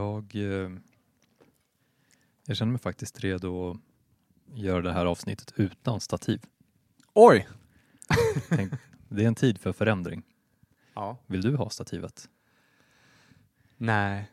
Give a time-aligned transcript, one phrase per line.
[0.00, 0.70] Jag, eh,
[2.46, 3.78] jag känner mig faktiskt redo att
[4.58, 6.42] göra det här avsnittet utan stativ.
[7.14, 7.48] Oj!
[8.48, 8.72] Tänk,
[9.08, 10.22] det är en tid för förändring.
[10.94, 11.18] Ja.
[11.26, 12.28] Vill du ha stativet?
[13.76, 14.30] Nej,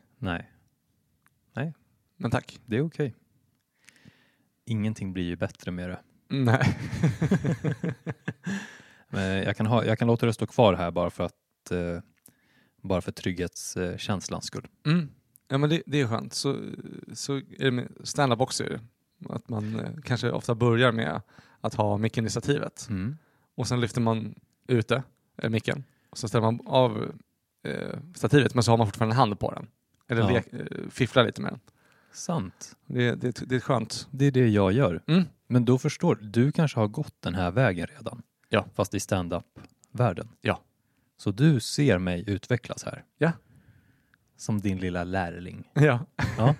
[1.54, 1.74] Nej,
[2.16, 2.60] men tack.
[2.66, 3.14] det är okej.
[4.64, 6.00] Ingenting blir ju bättre med det.
[6.28, 6.78] Nej.
[9.08, 12.02] Men jag, kan ha, jag kan låta det stå kvar här bara för att eh,
[12.82, 14.68] bara för trygghetskänslans skull.
[14.86, 15.08] Mm.
[15.48, 16.34] Ja men det, det är skönt.
[16.34, 16.60] Så,
[17.12, 18.64] så är det med stand-up också.
[18.64, 18.80] det.
[19.28, 21.20] Att man eh, kanske ofta börjar med
[21.60, 21.98] att ha
[22.28, 22.86] stativet.
[22.90, 23.16] Mm.
[23.54, 24.34] Och sen lyfter man
[24.68, 25.02] ute
[25.42, 25.84] eh, micken.
[26.10, 27.12] Och så ställer man av
[27.64, 29.66] eh, stativet men så har man fortfarande en hand på den.
[30.08, 30.28] Eller Ja.
[30.30, 31.60] lek, eh, fifflar lite med den.
[32.12, 32.76] Sant.
[32.86, 34.08] Det, det, det är skönt.
[34.10, 35.02] Det är det jag gör.
[35.06, 35.24] Mm.
[35.46, 38.22] Men då förstår du, du kanske har gått den här vägen redan.
[38.48, 38.66] Ja.
[38.74, 40.28] Fast i stand-up-världen.
[40.40, 40.60] Ja.
[41.16, 43.04] Så du ser mig utvecklas här.
[43.18, 43.32] Ja.
[44.38, 45.70] Som din lilla lärling.
[45.74, 46.00] Ja.
[46.38, 46.54] Ja.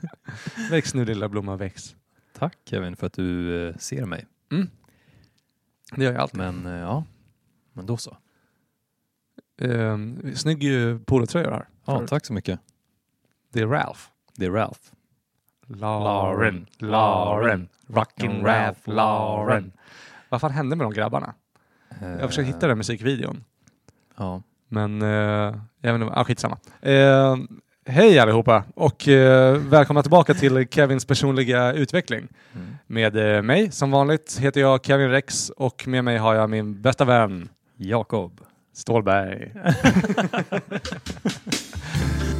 [0.70, 1.96] väx nu lilla blomma, väx.
[2.32, 4.26] Tack Kevin för att du eh, ser mig.
[5.96, 6.38] Det gör jag alltid.
[6.38, 7.04] Men eh, ja,
[7.72, 8.16] men då så.
[9.60, 9.98] Eh,
[10.34, 11.68] snygg eh, polotröja här.
[11.84, 12.60] Ja, För- tack så mycket.
[13.52, 14.00] Det är Ralph.
[14.34, 14.80] Det är Ralph.
[15.66, 19.72] Lauren, Lauren, rockin' Ralph, Lauren.
[20.28, 21.34] Vad fan hände med de grabbarna?
[22.00, 23.44] Jag försöker hitta den musikvideon.
[24.16, 24.42] Ja.
[24.68, 26.58] Men eh, jag vet inte, ah, skitsamma.
[26.82, 27.36] Eh,
[27.86, 32.28] hej allihopa och eh, välkomna tillbaka till Kevins personliga utveckling.
[32.54, 32.76] Mm.
[32.86, 36.82] Med eh, mig som vanligt heter jag Kevin Rex och med mig har jag min
[36.82, 38.40] bästa vän Jakob.
[38.74, 39.52] Stålberg.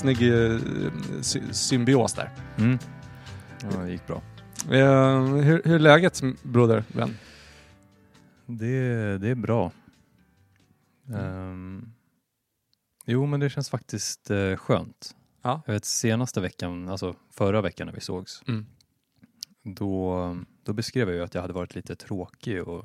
[0.00, 0.60] Snygg eh,
[1.20, 2.30] sy- symbios där.
[2.58, 2.78] Mm.
[3.62, 4.22] Ja, det gick bra.
[4.70, 7.10] Eh, hur, hur är läget broder, vän?
[8.46, 9.72] Det, det är bra.
[11.14, 11.92] Ehm,
[13.06, 15.16] jo, men det känns faktiskt eh, skönt.
[15.42, 15.62] Ja.
[15.66, 18.66] Jag vet senaste veckan, alltså förra veckan när vi sågs, Mm.
[19.62, 22.84] då, då beskrev jag ju att jag hade varit lite tråkig och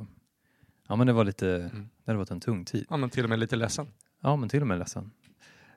[0.88, 1.90] ja, men det var lite, Mm.
[2.04, 2.86] det hade varit en tung tid.
[2.90, 3.88] Ja, men till och med lite ledsen.
[4.22, 5.12] Ja, men till och med ledsen.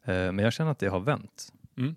[0.08, 1.52] Eh, men jag känner att det har vänt.
[1.76, 1.94] Mm.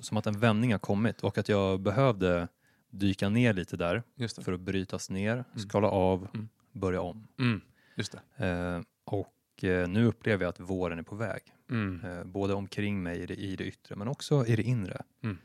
[0.00, 2.48] Som att en vändning har kommit och att jag behövde
[2.90, 4.02] dyka ner lite där
[4.42, 6.48] för att brytas ner, skala av, Mm.
[6.72, 7.28] börja om.
[7.38, 7.60] Mm.
[7.96, 8.46] Just det.
[8.46, 11.40] Eh, och eh, nu upplever jag att våren är på väg.
[11.70, 12.32] Mm.
[12.32, 15.02] Både omkring mig i det, i det yttre men också i det inre.
[15.22, 15.38] Mm.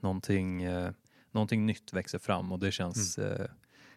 [0.00, 0.64] Någonting,
[1.32, 3.48] någonting nytt växer fram och det känns Mm.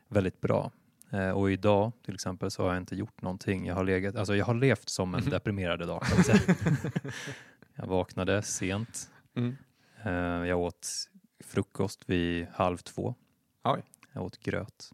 [0.08, 0.72] väldigt bra.
[1.12, 3.66] Eh, och idag till exempel så har jag inte gjort någonting.
[3.66, 5.30] Jag har, legat, alltså jag har levt som en Mhm.
[5.30, 6.04] deprimerad idag.
[7.76, 9.10] jag vaknade sent.
[9.36, 9.56] Mm.
[10.04, 10.88] Eh, jag åt
[11.44, 13.16] frukost vid halv två.
[13.64, 13.84] Oj.
[14.14, 14.92] Jag åt gröt.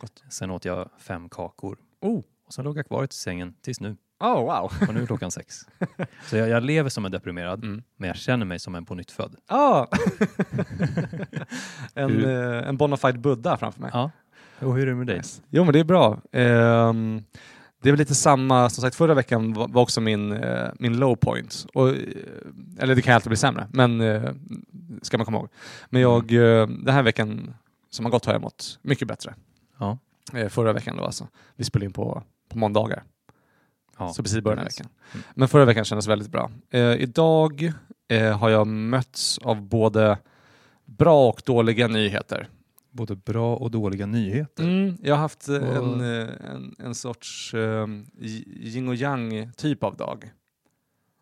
[0.00, 0.24] Gott.
[0.30, 1.78] Sen åt jag fem kakor.
[2.00, 2.22] Oh.
[2.46, 3.96] Och sen låg jag kvar i sängen tills nu.
[4.20, 4.72] Oh, wow.
[4.88, 5.66] Och nu är klockan sex.
[6.22, 7.82] Så jag, jag lever som en deprimerad, Mm.
[7.96, 9.36] men jag känner mig som en pånyttfödd.
[9.46, 9.86] Ah.
[11.94, 13.90] en, eh, en bonafide Buddha framför mig.
[13.94, 14.10] Ja.
[14.60, 15.16] Och hur är det med dig?
[15.16, 15.42] Nice.
[15.50, 16.20] Jo men det är bra.
[16.32, 17.22] Ehm,
[17.82, 21.16] det är väl lite samma, som sagt förra veckan var, också min, eh, min low
[21.16, 21.66] point.
[21.74, 21.94] Och, eh,
[22.78, 24.32] eller det kan alltid bli sämre, men eh,
[25.02, 25.48] ska man komma ihåg.
[25.90, 27.54] Men jag, eh, den här veckan
[27.90, 29.34] som har gått har jag mått mycket bättre.
[29.78, 29.98] Ja.
[30.48, 31.28] Förra veckan då alltså.
[31.56, 33.02] Vi spelade in på, på måndagar.
[33.98, 34.08] ja.
[34.08, 34.86] Så precis i början av veckan.
[35.12, 35.24] Mm.
[35.34, 36.50] Men förra veckan kändes väldigt bra.
[36.98, 37.72] Idag
[38.38, 40.18] har jag mötts av både
[40.84, 42.48] bra och dåliga nyheter.
[42.90, 44.64] Både bra och dåliga nyheter.
[44.64, 49.82] Mm, jag har haft eh, en, eh, en, en sorts um, yin och yang typ
[49.82, 50.30] av dag.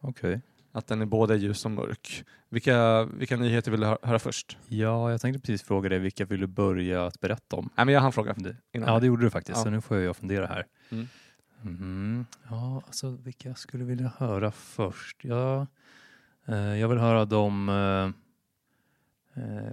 [0.00, 0.40] Okej.
[0.72, 2.24] Att den är både ljus och mörk.
[2.48, 4.58] Vilka, vilka nyheter vill du hö- höra först?
[4.68, 7.70] Ja, jag tänkte precis fråga dig vilka vill du börja att berätta om?
[7.76, 8.34] Nej, men jag hann fråga
[8.72, 8.92] innan.
[8.92, 9.64] Ja, det gjorde du faktiskt, Ja.
[9.64, 10.66] så nu får jag fundera här.
[10.90, 11.06] Mm.
[11.62, 12.26] Mhm.
[12.50, 15.16] Ja, alltså vilka jag skulle vilja höra först?
[15.24, 15.66] Ja,
[16.46, 18.10] eh, jag vill höra de eh,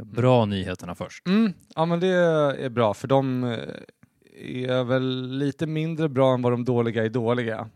[0.04, 1.28] bra nyheterna först.
[1.28, 3.60] Mm, ja, men det är bra, för de eh,
[4.70, 7.70] är väl lite mindre bra än vad de dåliga är dåliga.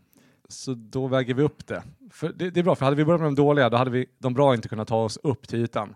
[0.48, 1.82] Så då väger vi upp det.
[2.10, 4.06] För det, det är bra, för hade vi börjat med de dåliga, då hade vi,
[4.18, 5.94] de bra inte kunnat ta oss upp till ytan.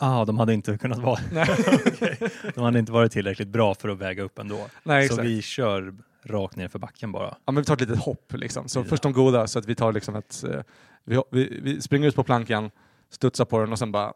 [0.00, 1.18] Ah, de hade inte kunnat vara...
[1.86, 2.18] Okej.
[2.54, 4.66] De hade inte varit tillräckligt bra för att väga upp ändå.
[4.82, 5.94] Nej, så vi kör
[6.24, 7.36] rakt ner för backen bara.
[7.44, 8.68] Ja, men vi tar ett litet hopp liksom.
[8.68, 8.84] Så Ja.
[8.84, 10.44] först de goda, så att vi tar liksom ett...
[10.44, 10.60] eh,
[11.04, 12.70] vi, vi, vi springer ut på plankan,
[13.10, 14.12] studsar på den och sen bara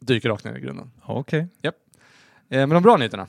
[0.00, 0.90] dyker rakt ner i grunden.
[1.02, 1.48] Okej.
[1.62, 1.70] Eh,
[2.48, 3.26] men de bra nyheterna.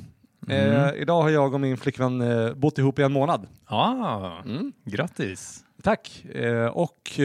[0.47, 0.71] Mm.
[0.71, 3.47] Eh, idag har jag och min flickvän eh, bott ihop i en månad.
[3.65, 4.73] Ah, Mm.
[4.85, 5.65] grattis!
[5.83, 6.25] Tack.
[6.25, 7.19] Eh, och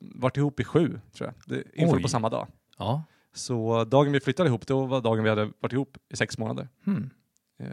[0.00, 1.34] varit ihop i sju, tror jag.
[1.58, 2.48] Det inföll på samma dag.
[2.78, 3.04] Ja.
[3.34, 6.68] Så dagen vi flyttade ihop, då var dagen vi hade varit ihop i sex månader.
[6.84, 7.10] Hmm.
[7.58, 7.66] Jag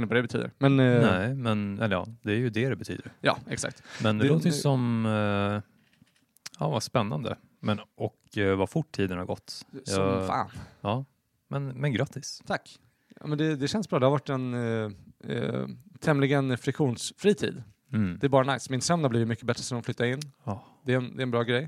[0.00, 0.50] vet inte vad det betyder.
[0.58, 3.12] Men Nej, men eller ja, det är ju det det betyder.
[3.20, 3.82] ja, exakt.
[4.02, 5.04] Men det, Det- låter ju som,
[6.58, 7.36] ja vad spännande.
[7.64, 9.50] Men och eh, vad fort tiden har gått.
[9.84, 10.26] Som Ja.
[10.26, 10.50] fan.
[10.80, 11.04] Ja,
[11.48, 12.42] men, men grattis.
[12.46, 12.78] Tack.
[13.20, 13.98] Ja, men det, det känns bra.
[13.98, 14.90] Det har varit en eh,
[15.36, 15.66] eh,
[16.00, 17.62] tämligen friktionsfri tid.
[17.92, 18.18] Mm.
[18.20, 18.70] Det är bara nice.
[18.70, 20.20] Min sömn har blivit mycket bättre sedan hon flyttade in.
[20.44, 20.64] Ja.
[20.84, 21.62] Det är en, det är en bra grej.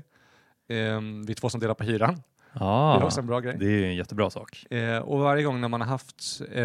[0.67, 0.75] Eh,
[1.25, 2.15] vi är två som delar på hyran.
[2.53, 3.55] Det är Ah, också en bra grej.
[3.59, 4.65] det är en jättebra sak.
[4.71, 6.63] Eh, och varje gång när man har haft eh,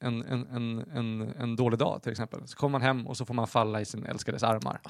[0.00, 3.24] en, en, en, en, en dålig dag till exempel så kommer man hem och så
[3.24, 4.80] får man falla i sin älskades armar.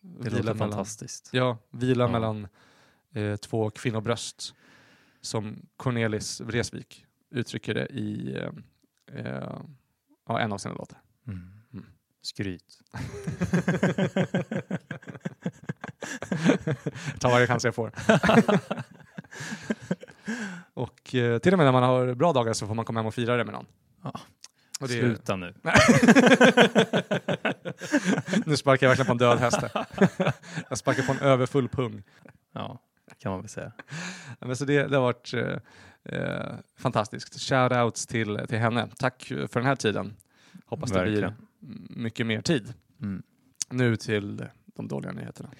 [0.00, 1.30] Det låter fantastiskt.
[1.32, 2.10] Ja, vila Ja.
[2.10, 2.48] mellan
[3.12, 4.54] eh, två kvinnobröst
[5.20, 8.50] som Cornelis Vreeswijk uttrycker det i eh,
[9.26, 9.58] eh,
[10.28, 10.98] ja, en av sina låtar.
[11.26, 11.50] Mm.
[11.72, 11.84] Mm.
[12.22, 12.78] Skryt.
[17.20, 17.92] Ta varje chans jag får.
[20.74, 23.06] och eh, till och med när man har bra dagar så får man komma hem
[23.06, 23.66] och fira det med någon.
[24.02, 24.20] Ja.
[24.80, 25.54] Och det är- Sluta nu.
[28.46, 29.58] nu sparkar jag verkligen på en död häst.
[30.68, 32.02] jag sparkar på en överfull pung.
[32.52, 32.82] Ja,
[33.18, 33.72] kan man väl säga.
[34.40, 35.56] Men så det, det har varit eh,
[36.18, 37.40] eh, fantastiskt.
[37.40, 38.88] Shoutouts till, till henne.
[38.98, 40.16] Tack för den här tiden.
[40.66, 41.34] Hoppas det blir Verkligen.
[41.90, 42.74] mycket mer tid.
[43.02, 43.22] Mm.
[43.70, 45.50] Nu till de dåliga nyheterna.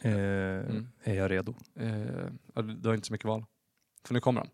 [0.00, 0.12] Eh,
[0.56, 0.88] Mm.
[1.04, 1.54] Är jag redo?
[1.74, 3.44] Eh, du har inte så mycket val.
[4.04, 4.50] För nu kommer de.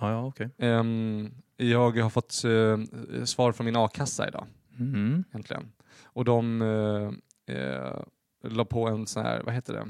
[0.00, 0.50] Ja, ja okej.
[0.58, 4.46] Ehm, jag har fått eh, svar från min a-kassa idag,
[4.78, 5.24] Mm.
[5.32, 5.72] äntligen.
[6.04, 8.02] Och de eh, eh,
[8.42, 9.86] la på en sån här, vad heter det?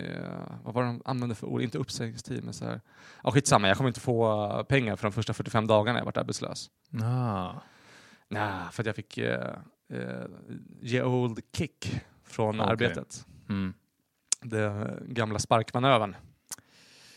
[0.00, 1.62] Eh, vad var det de använde för ord?
[1.62, 2.80] Inte uppsägningstid, men så här.
[3.22, 6.70] Ja, skitsamma, jag kommer inte få pengar för de första 45 dagarna jag varit arbetslös.
[7.02, 7.52] Ah.
[8.28, 9.54] Nej, för att jag fick eh,
[9.92, 10.24] eh,
[10.80, 12.72] ge old kick från Okej.
[12.72, 13.26] arbetet.
[13.48, 13.74] Mm.
[14.40, 16.16] Den gamla sparkmanövern,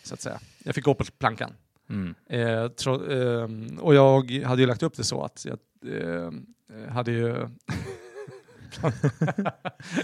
[0.04, 0.40] så att säga.
[0.64, 1.54] Jag fick gå på plankan.
[1.90, 2.16] Mm.
[2.30, 5.60] Eh, tro, ehm, och jag hade ju lagt upp det så att jag
[6.02, 6.46] ehm,
[6.90, 7.28] hade ju...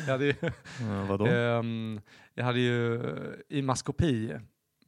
[0.06, 1.26] jag hade ju, Eh, vadå?
[1.26, 2.02] ehm,
[2.34, 3.02] jag hade ju
[3.50, 4.36] i maskopi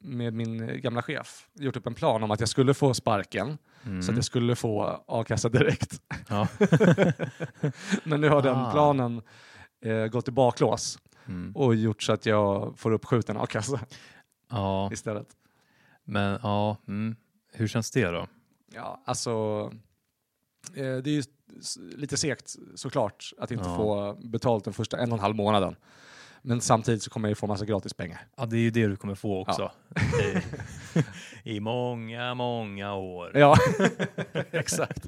[0.00, 4.02] med min gamla chef gjort upp en plan om att jag skulle få sparken Mm.
[4.02, 6.00] så att jag skulle få a-kassa direkt.
[6.28, 6.48] Ja.
[8.04, 8.70] Men nu har den Ah.
[8.72, 9.22] planen
[9.84, 11.56] eh, gått i baklås Mm.
[11.56, 13.80] och gjort så att jag får uppskjuten a-kassa
[14.50, 15.26] ja, istället.
[16.04, 17.16] Men ja, mm.
[17.52, 18.26] hur känns det då?
[18.74, 19.30] Ja, alltså
[20.74, 21.22] eh, det är ju
[21.96, 23.76] lite segt såklart att inte Ja.
[23.76, 25.76] få betalt den första en och en halv månaden.
[26.42, 28.26] Men samtidigt så kommer jag ju få massa gratis pengar.
[28.36, 29.72] Ja, det är ju det du kommer få också.
[29.96, 30.38] I,
[31.44, 33.30] I många, många år.
[33.34, 33.56] Ja,
[34.50, 35.06] exakt.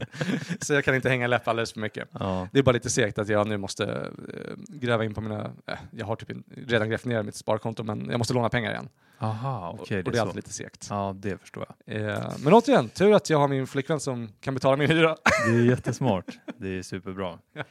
[0.60, 2.08] Så jag kan inte hänga läpp alldeles för mycket.
[2.12, 2.48] Ja.
[2.52, 5.74] Det är bara lite segt att jag nu måste eh, gräva in på mina, eh,
[5.90, 8.88] jag har typ redan grävt ner mitt sparkonto men jag måste låna pengar igen.
[9.18, 9.98] Aha, Och- okej.
[9.98, 10.86] och det det är är alltid lite segt.
[10.90, 11.96] Ja, det förstår jag.
[12.10, 15.16] Eh, men återigen, tur att jag har min flickvän som kan betala min hyra.
[15.46, 16.38] Det är jättesmart.
[16.56, 17.38] Det är superbra.
[17.52, 17.62] Ja.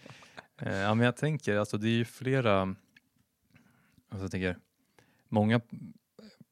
[0.61, 4.57] Eh, Ja, men jag tänker, alltså det är ju flera, alltså jag tänker,
[5.29, 5.61] många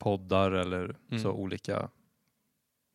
[0.02, 1.24] poddar eller Mm.
[1.24, 1.90] så olika,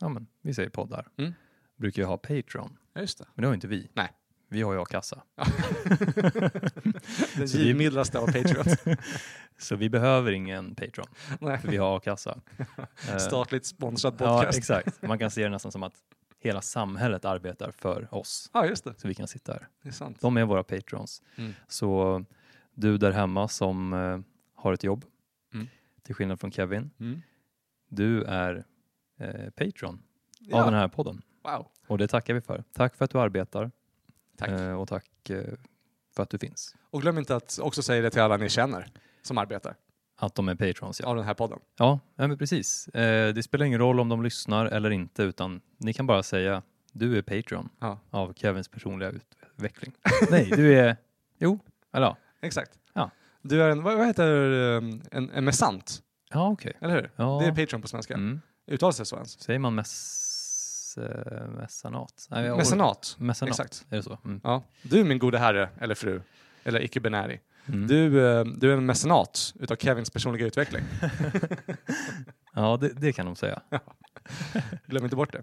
[0.01, 1.33] ja men vi säger poddar, Mm.
[1.77, 2.79] brukar ju ha Patreon.
[2.93, 3.25] Ja, just det.
[3.35, 3.91] Men det har ju inte vi.
[3.95, 4.13] Nej.
[4.49, 5.23] Vi har ju a-kassa.
[7.37, 8.67] Den givmildaste av Patriot.
[9.59, 11.07] Så vi behöver ingen Patreon,
[11.41, 11.59] Nej.
[11.59, 12.41] för vi har a-kassa.
[13.19, 14.59] Statligt sponsrad Ja, podcast.
[14.59, 15.03] exakt.
[15.03, 15.95] Man kan se det nästan som att
[16.41, 18.95] hela samhället arbetar för oss, Ja, just det.
[19.01, 19.69] så vi kan sitta här.
[19.83, 20.21] Det är sant.
[20.21, 21.23] De är våra patrons.
[21.37, 21.53] Mm.
[21.69, 22.25] Så
[22.75, 24.19] du där hemma som eh,
[24.55, 25.05] har ett jobb.
[26.07, 27.23] Till skillnad från Kevin, Mm.
[27.89, 28.65] du är
[29.19, 30.03] eh, patron
[30.41, 31.23] Ja, av den här podden.
[31.45, 31.69] wow.
[31.87, 32.65] Och det tackar vi för.
[32.73, 33.71] Tack för att du arbetar
[34.39, 34.49] Tack.
[34.51, 35.45] eh, och tack eh,
[36.17, 36.75] för att du finns.
[36.91, 38.87] Och glöm inte att också säga det till alla ni känner
[39.23, 39.77] som arbetar
[40.17, 41.07] Att de är patrons, ja.
[41.09, 41.59] av den här podden.
[41.79, 42.89] Ja, ja men precis.
[42.89, 46.63] Eh, det spelar ingen roll om de lyssnar eller inte, utan ni kan bara säga
[46.93, 47.99] du är patron Ja.
[48.11, 49.93] av Kevins personliga utveckling.
[50.31, 50.97] Nej, du är...
[51.39, 51.59] Jo,
[51.93, 52.17] eller ja.
[52.41, 52.79] Exakt.
[52.93, 53.11] Ja.
[53.49, 56.73] Du är en, vad vad heter um, en, en messant, Ja, okej.
[56.81, 57.11] eller hur?
[57.17, 57.39] Ja.
[57.43, 58.15] Det är Patreon på svenska.
[58.15, 58.41] Mm.
[58.71, 59.41] Uttalas det så ens?
[59.41, 62.27] Säger man mess, eh, messanat?
[62.31, 63.17] Nej, jag- Mecenat.
[63.19, 63.87] Messanat, Exakt.
[63.91, 64.19] är det så?
[64.25, 64.41] Mm.
[64.45, 64.63] Ja.
[64.83, 66.21] Du min gode herre, eller fru,
[66.65, 67.41] eller icke-binäri.
[67.69, 67.87] Mm.
[67.87, 70.83] Du, eh, du är en mecenat utav Kevins personliga utveckling.
[72.59, 73.63] Ja, det, det kan de säga.
[74.87, 75.43] Glöm inte bort det.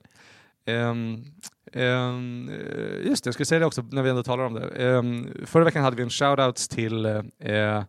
[0.65, 1.23] Ehm,
[1.71, 4.67] eh, just det, jag skulle säga det också när vi ändå talar om det.
[4.67, 7.83] Ehm, förra veckan hade vi en shoutouts till eh,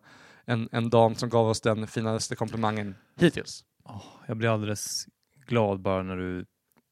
[0.45, 3.63] en, en dam som gav oss den finaste komplimangen hittills.
[3.83, 5.07] Åh, jag blir alldeles
[5.47, 6.45] glad bara när du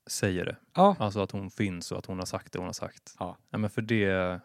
[0.07, 0.55] säger det.
[0.75, 0.95] Ja.
[0.99, 3.15] Alltså att hon finns och att hon har sagt det hon har sagt.
[3.19, 3.37] Ja.
[3.49, 4.39] Ja, men för det...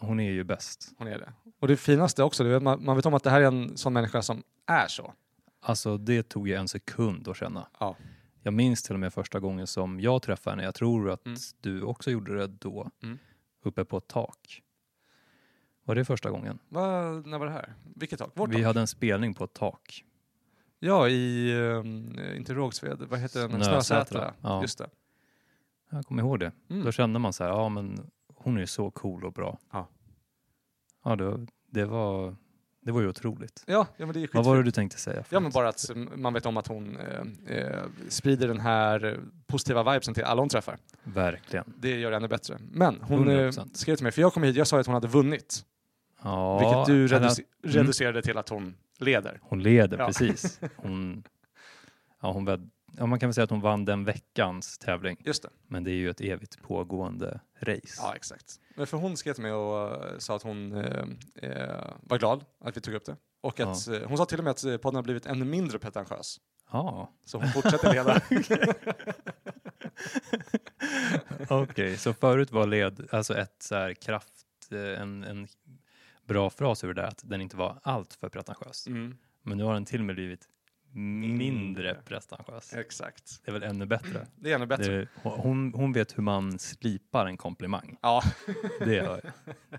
[0.00, 0.92] Hon är ju bäst.
[0.98, 1.32] Hon är det.
[1.60, 3.92] Och det finaste också, det man, man vet om att det här är en sån
[3.92, 5.12] människa som är så.
[5.60, 7.68] Alltså det tog ju en sekund att känna.
[7.80, 7.96] Ja.
[8.42, 10.64] Jag minns till och med första gången som jag träffade henne.
[10.64, 11.38] Jag tror att Mm.
[11.60, 12.90] du också gjorde det då.
[13.02, 13.18] Mm.
[13.62, 14.62] Uppe på ett tak.
[15.84, 16.58] Var det första gången?
[16.68, 17.74] Va, när var det här?
[17.96, 18.30] Vilket tak?
[18.34, 18.64] Vårt Vi tak?
[18.64, 20.04] hade en spelning på ett tak.
[20.78, 23.50] Ja, i, um, inte Rågsved, vad heter den?
[23.50, 23.82] Snösätra.
[23.82, 24.34] Snösätra.
[24.42, 24.62] Ja.
[24.62, 24.90] Just det.
[25.90, 26.52] Jag kommer ihåg det.
[26.70, 26.84] Mm.
[26.84, 29.58] Då kände man så här, ja men hon är ju så cool och bra.
[29.72, 29.88] Ja.
[31.04, 32.36] Ja, det, det, var,
[32.88, 33.62] det var ju otroligt.
[33.66, 35.24] Ja, ja, men det är Vad var det du tänkte säga?
[35.30, 39.14] Ja, men bara att man vet om att hon eh, eh, sprider den här eh,
[39.46, 40.78] positiva vibesen till alla hon träffar.
[41.04, 41.64] Verkligen.
[41.76, 42.58] Det gör det ännu bättre.
[42.70, 43.74] Men hon eh, 100%.
[43.74, 45.64] skrev till mig, för jag kom hit, jag sa att hon hade vunnit.
[46.22, 47.76] Ja, vilket du eller reduce- att- mm.
[47.76, 49.38] reducerade till att hon leder.
[49.42, 50.06] Hon leder, Ja.
[50.06, 50.60] precis.
[50.76, 51.22] Hon,
[52.22, 52.44] ja, hon,
[52.98, 55.16] ja, man kan väl säga att hon vann den veckans tävling.
[55.24, 55.48] Just det.
[55.66, 57.94] Men det är ju ett evigt pågående race.
[57.98, 58.60] Ja, exakt.
[58.76, 60.72] Men för hon skrev till mig och eh, sa att hon
[61.34, 63.16] eh, var glad att vi tog upp det.
[63.40, 66.40] Och att, eh, hon sa till och med att podden har blivit ännu mindre pretentiös.
[66.72, 68.20] Ja, Så hon fortsätter leda.
[71.62, 71.96] okej.
[71.96, 74.34] Så förut var led, alltså ett så här kraft,
[74.98, 75.48] en, en
[76.26, 78.86] bra fras över det, att den inte var allt för pretentiös.
[78.86, 79.16] mm.
[79.42, 80.48] Men nu har den till och med blivit
[80.92, 82.72] mindre pretentiös.
[82.74, 83.40] Exakt.
[83.44, 84.26] Det är väl ännu bättre.
[84.36, 84.96] Det är ännu bättre.
[84.98, 87.96] Det, hon, hon vet hur man slipar en komplimang.
[88.02, 88.22] Ja,
[88.78, 89.20] Det,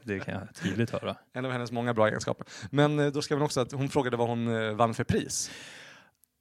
[0.03, 1.15] det kan jag tydligt höra.
[1.33, 2.47] en av hennes många bra egenskaper.
[2.71, 5.51] Men eh, då skrev hon också att hon frågade vad hon eh, vann för pris.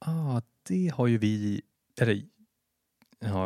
[0.05, 1.61] ah, det har ju vi...
[2.01, 2.23] Eller, ja,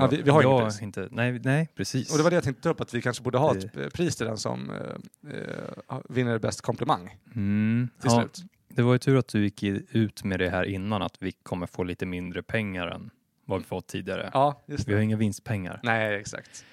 [0.01, 0.82] Ja, vi- vi har inget pris.
[0.82, 2.12] Inte, nej, nej, precis.
[2.12, 3.94] Och det var det jag tänkte ta upp, att vi kanske borde ha Det- ett
[3.94, 8.50] pris till den som eh, eh, vinner bäst komplimang mm, till ja, slut.
[8.75, 11.68] Det var ju tur att du gick ut med det här innan, att vi kommer
[11.68, 13.10] få lite mindre pengar än
[13.46, 14.30] vad vi fått tidigare.
[14.34, 14.98] Ja, just Vi det.
[14.98, 15.80] har inga vinstpengar.
[15.84, 16.65] Nej, exakt.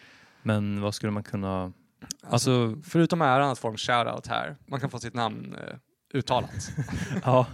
[0.42, 1.72] Men vad skulle man kunna...
[2.22, 5.76] Alltså, Alltså, förutom äran att få en shoutout här, man kan få sitt namn eh,
[6.14, 6.70] uttalat.
[7.24, 7.46] ja.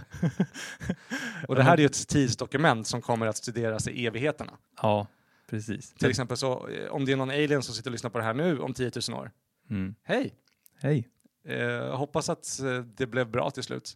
[1.47, 4.53] Och det här är ju ett tidsdokument som kommer att studeras i evigheterna.
[4.81, 5.07] ja,
[5.49, 5.93] precis.
[5.93, 8.23] Till exempel så, eh, om det är någon alien som sitter och lyssnar på det
[8.23, 9.31] här nu om 10 000 år.
[9.69, 9.95] Mm.
[10.03, 10.33] Hej!
[10.81, 11.07] Hej.
[11.47, 13.93] Eh, hoppas att eh, det blev bra till slut.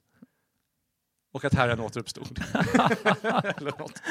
[1.32, 2.40] Och att Herren återuppstod.
[3.58, 4.02] eller något.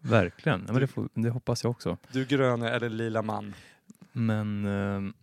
[0.00, 0.64] Verkligen.
[0.66, 1.96] Ja, men det, får, det hoppas jag också.
[2.12, 3.54] Du gröne eller lila man.
[4.12, 4.64] Men...
[4.64, 5.14] ehm,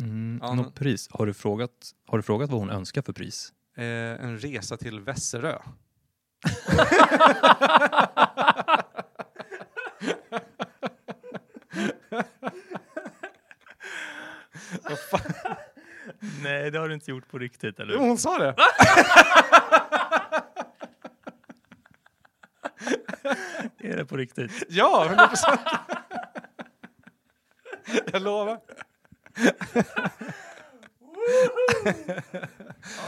[0.00, 1.08] mm, Ja, något pris.
[1.10, 3.52] Har du, frågat, har du frågat vad hon önskar för pris?
[3.76, 5.58] Eh, en resa till Vässerö.
[16.42, 18.54] Nej, det har du inte gjort på riktigt, eller Jo, hon sa det.
[23.80, 24.52] Är det på riktigt?
[24.68, 25.60] Ja, 100 procent.
[28.12, 28.58] Jag lovar.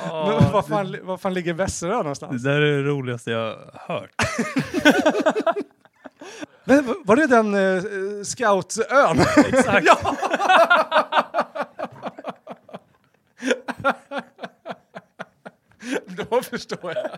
[0.06, 2.42] Men var fan, var fan ligger Vässerö det någonstans?
[2.42, 4.10] där är det roligaste jag hört.
[6.64, 9.20] Men, var det den uh, scoutön?
[9.36, 9.86] Exakt.
[9.86, 10.16] ja!
[16.06, 17.10] Då förstår jag.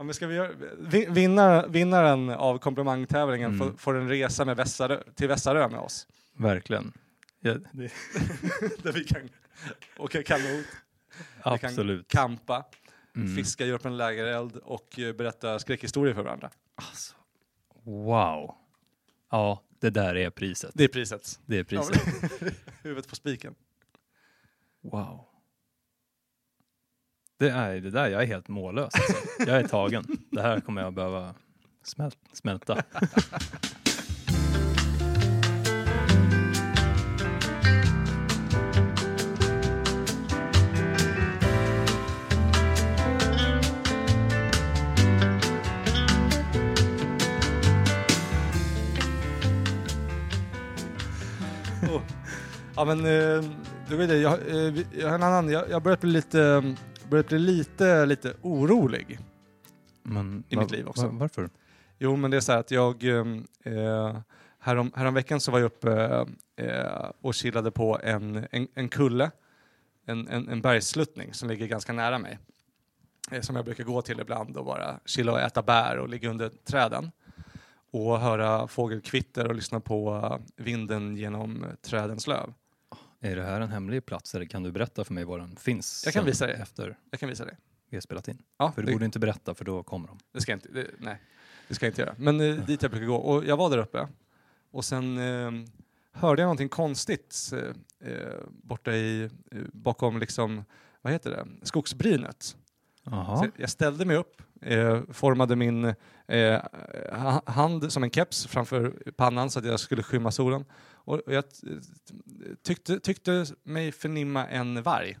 [0.00, 3.58] Ja, men ska vi göra, vi- vinna, vinnaren av komplimangtävlingen Mm.
[3.58, 6.06] får, får en resa med Vässarö, till Vässarö med oss.
[6.34, 6.92] Verkligen.
[7.40, 7.80] Ja, det,
[8.82, 9.28] Där vi kan
[9.98, 10.44] åka kanot,
[11.36, 12.08] vi kan absolut.
[12.08, 12.64] kampa,
[13.16, 13.36] Mm.
[13.36, 16.50] fiska, göra upp en lägereld och eh, berätta skräckhistorier för varandra.
[16.74, 17.14] Alltså,
[17.84, 18.54] wow.
[19.30, 20.70] Ja, det där är priset.
[20.74, 21.40] Det är priset.
[21.46, 22.02] Det är priset.
[22.82, 23.54] Huvudet på spiken.
[24.80, 25.24] Wow.
[27.40, 28.94] Det är det där, jag är helt mållös.
[28.94, 29.12] Alltså.
[29.46, 30.04] Jag är tagen.
[30.30, 31.34] Det här kommer jag behöva
[31.84, 32.82] smält, smälta.
[52.76, 53.44] Ja men, eh,
[53.88, 55.18] du vet det, jag, eh, jag har
[55.52, 59.18] jag, jag börjat bli lite, eh, börjat bli lite, lite orolig.
[60.02, 61.06] Men, I mitt liv också.
[61.06, 61.50] va- varför?
[61.98, 63.24] Jo men det är så här att jag, eh,
[63.64, 64.16] eh,
[64.58, 66.26] härom, häromveckan så var jag uppe
[66.56, 69.30] eh, och chillade på en, en, en kulle,
[70.06, 72.38] en, en, en bergssluttning som ligger ganska nära mig.
[73.30, 76.30] Eh, som jag brukar gå till ibland och bara chilla och äta bär och ligga
[76.30, 77.10] under träden.
[77.92, 82.54] Och höra fågelkvitter och lyssna på eh, vinden genom eh, trädens löv.
[83.20, 86.02] Är det här en hemlig plats eller kan du berätta för mig var den finns?
[86.04, 86.56] Jag kan visa dig.
[86.62, 87.56] Efter Jag kan visa dig.
[87.90, 88.42] vi har spelat in.
[88.58, 90.18] Ja, För du det, borde inte berätta för då kommer de.
[90.32, 91.22] det ska jag inte, det, nej.
[91.68, 92.14] det ska jag inte göra.
[92.18, 93.16] Men eh, dit jag brukar gå.
[93.16, 94.08] Och jag var där uppe.
[94.70, 95.50] Och sen eh,
[96.12, 100.64] hörde jag någonting konstigt eh, eh, borta i, eh, bakom liksom,
[101.02, 102.42] vad heter det, skogsbrynet.
[102.42, 102.56] Så
[103.04, 103.50] Jaha.
[103.56, 105.84] jag ställde mig upp, eh, formade min
[106.28, 106.60] eh,
[107.12, 110.64] ha- hand som en keps framför pannan så att jag skulle skymma solen.
[110.92, 111.44] Och jag
[112.62, 115.18] tyckte, tyckte mig förnimma en varg.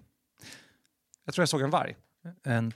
[1.24, 1.96] Jag tror jag såg en varg.
[2.42, 2.72] En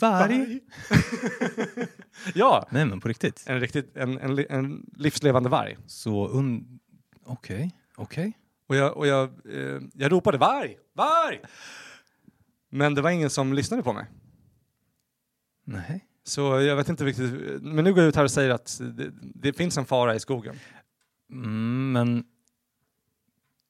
[0.00, 0.60] varg?
[2.34, 3.44] Ja, Nej men på riktigt.
[3.46, 5.76] en, riktigt, en, en, en livslevande varg.
[5.86, 6.78] Så un...
[7.24, 8.32] Okej, okej.
[8.68, 11.40] Och jag, och jag, eh, jag ropade varg, varg!
[12.70, 14.06] Men det var ingen som lyssnade på mig.
[15.70, 16.04] Nej.
[16.24, 17.32] Så jag vet inte riktigt,
[17.62, 20.20] men nu går jag ut här och säger att det, det finns en fara i
[20.20, 20.56] skogen.
[21.30, 22.24] Mm, men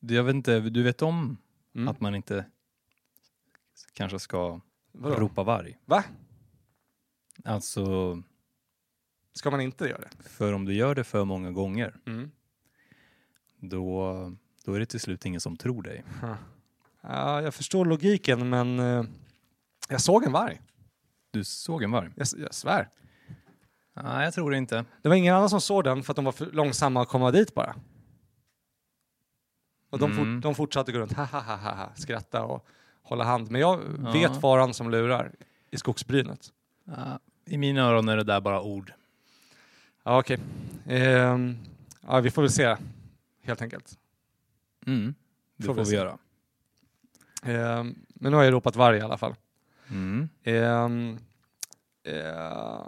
[0.01, 1.37] jag vet inte, du vet om
[1.75, 1.89] Mm.
[1.89, 2.45] att man inte
[3.93, 4.61] kanske ska
[4.93, 5.15] Vadå?
[5.17, 5.79] ropa varg?
[5.85, 6.05] Va?
[7.45, 8.23] Alltså,
[9.33, 10.29] Ska man inte göra det?
[10.29, 12.31] för om du gör det för många gånger, Mm.
[13.57, 14.13] då,
[14.65, 16.05] då är det till slut ingen som tror dig.
[17.01, 19.05] Ja, jag förstår logiken, men eh,
[19.89, 20.61] jag såg en varg.
[21.31, 22.11] Du såg en varg?
[22.17, 22.89] Jag, jag svär.
[24.03, 24.85] Nej, jag tror det inte.
[25.03, 27.31] Det var ingen annan som såg den för att de var för långsamma att komma
[27.31, 27.75] dit bara.
[29.91, 30.17] Och de, Mm.
[30.37, 32.67] fort, de fortsatte gå runt, ha ha ha ha, ha skratta och
[33.03, 33.51] hålla hand.
[33.51, 34.13] Men jag Ja.
[34.13, 35.33] vet faran som lurar
[35.71, 36.53] i skogsbrynet.
[36.85, 38.93] Ja, I mina öron är det där bara ord.
[40.05, 40.39] Ja, okej.
[40.87, 41.57] Ehm,
[42.07, 42.77] ja, vi får väl se,
[43.43, 43.99] helt enkelt.
[44.87, 45.15] Mm.
[45.57, 46.19] Det Får får, vi vi göra.
[47.43, 49.35] Ehm, men nu har jag ropat varg i alla fall.
[49.91, 50.29] Mm.
[52.05, 52.87] Eh,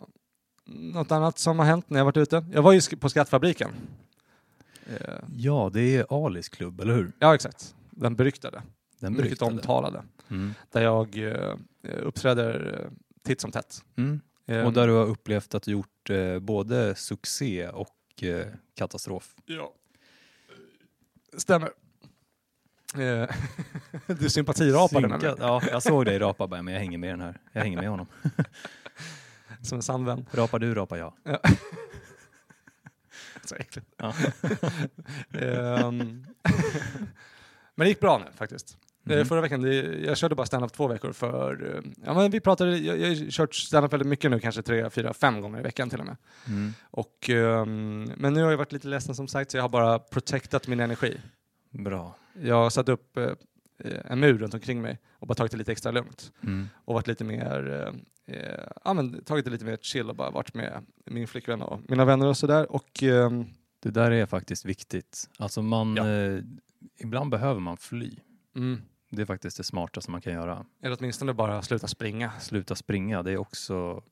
[0.67, 2.45] något annat som har hänt när jag varit ute?
[2.53, 3.71] Jag var ju sk- på Skattfabriken.
[4.87, 7.13] Eh, Ja, det är Alis klubb, eller hur?
[7.19, 7.75] ja, exakt.
[7.91, 8.63] Den beryktade.
[8.99, 9.51] Den mycket beryktade.
[9.53, 10.03] omtalade.
[10.31, 10.55] Mm.
[10.73, 11.55] Där jag eh,
[12.03, 12.91] uppträder eh,
[13.23, 13.85] titt som tätt.
[13.97, 14.21] Mm.
[14.47, 17.97] Ehm, Och där du har upplevt att du gjort både succé och
[18.75, 19.35] katastrof.
[19.47, 19.73] Ja.
[21.37, 21.71] Stämmer.
[22.99, 23.29] Eh,
[24.07, 27.41] du sympatirapade nämligen, Ja, jag såg dig rapa bara, men jag hänger med den här.
[27.53, 28.07] Jag hänger med honom.
[29.63, 30.27] som en sann vän.
[30.31, 31.13] Rapar du, rapar jag.
[33.45, 33.87] Så äckligt.
[33.97, 34.15] Ja.
[35.33, 36.27] Ehm,
[37.75, 38.77] men det gick bra nu faktiskt.
[39.07, 39.27] Eh, Mm.
[39.27, 39.63] Förra veckan,
[40.05, 43.31] jag körde bara stand-up två veckor för, eh, ja men vi pratade, jag, jag har
[43.31, 46.17] kört stand-up väldigt mycket nu, kanske tre, fyra, fem gånger i veckan till och med.
[46.47, 46.73] Mm.
[46.91, 49.99] Och, ehm, men nu har jag varit lite ledsen som sagt, så jag har bara
[49.99, 51.21] protectat min energi.
[51.71, 52.15] Bra.
[52.43, 53.33] Jag har satt upp eh,
[54.05, 56.33] en mur runt omkring mig och bara tagit det lite extra lugnt.
[56.43, 56.69] Mm.
[56.85, 57.71] Och varit lite mer,
[58.27, 61.63] eh, eh, ja men tagit det lite mer chill och bara varit med min flickvän
[61.63, 62.73] och mina vänner och sådär.
[62.73, 63.47] Och ehm,
[63.83, 65.29] Det där är faktiskt viktigt.
[65.39, 66.09] Alltså man, Ja.
[66.09, 66.41] eh,
[66.99, 68.17] ibland behöver man fly.
[68.57, 70.67] mm, Det är faktiskt det smartaste man kan göra.
[70.83, 72.33] eller åtminstone bara sluta springa.
[72.41, 74.03] Sluta springa, det är också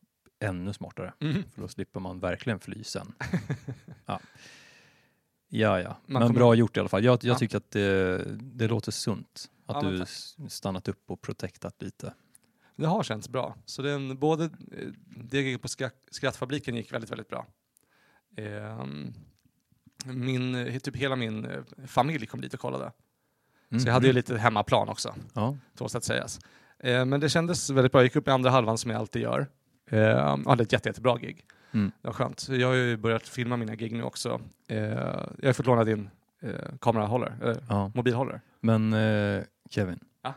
[0.41, 1.13] ännu smartare.
[1.21, 1.43] Mm.
[1.55, 3.13] För då slipper man verkligen fly sen.
[4.07, 4.21] ja.
[5.49, 5.89] Ja, ja.
[5.89, 7.05] Man Men kommer- bra gjort i alla fall.
[7.05, 7.39] Jag, jag Ja.
[7.39, 9.51] tycker att det, det låter sunt.
[9.67, 10.09] Att Ja, du tack.
[10.49, 12.15] stannat upp och protektat lite.
[12.77, 13.57] Det har känts bra.
[13.65, 14.51] Så den, både
[15.25, 15.69] det giget på
[16.11, 17.47] Skrattfabriken gick väldigt, väldigt bra.
[18.37, 19.13] Ehm,
[20.05, 22.93] min, typ hela min eh, familj kom dit och kollade.
[23.71, 23.81] Mm.
[23.81, 25.57] Så jag hade ju lite hemmaplan också, Ja.
[25.75, 26.41] så att sägas.
[26.79, 28.01] Eh, men det kändes väldigt bra.
[28.01, 29.47] Jag gick upp i andra halvan som jag alltid gör.
[29.91, 31.45] Eh, jag hade ett jätte, jättebra gig.
[31.73, 31.93] Mm.
[32.03, 32.49] Det var skönt.
[32.49, 34.41] Jag har ju börjat filma mina gig nu också.
[34.69, 34.79] Eh,
[35.39, 36.11] jag har fått låna din
[36.43, 36.51] eh,
[36.81, 37.91] kamerahållare, eller ja.
[37.95, 38.41] mobilhållare.
[38.61, 40.35] Men eh, Kevin, Ja?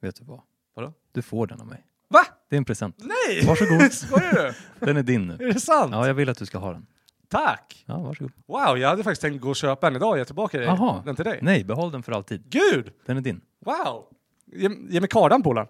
[0.00, 0.40] vet du vad?
[0.74, 0.92] Vadå?
[1.12, 1.84] Du får den av mig.
[2.08, 2.20] Va?
[2.50, 2.96] Det är en present.
[2.98, 3.46] Nej!
[3.46, 3.80] Varsågod.
[3.92, 4.32] Skojar
[4.80, 4.86] du?
[4.86, 5.34] Den är din nu.
[5.34, 5.92] Är det sant?
[5.92, 6.86] Ja, jag vill att du ska ha den.
[7.28, 7.84] Tack!
[7.86, 8.32] Ja, varsågod.
[8.46, 11.02] Wow, jag hade faktiskt tänkt gå och köpa en idag och ge tillbaka dig- Jaha.
[11.04, 11.38] den till dig.
[11.42, 12.42] Nej, behåll den för alltid.
[12.50, 12.92] Gud!
[13.06, 13.40] Den är din.
[13.64, 14.04] Wow!
[14.52, 15.68] Ge, ge mig kardan polaren.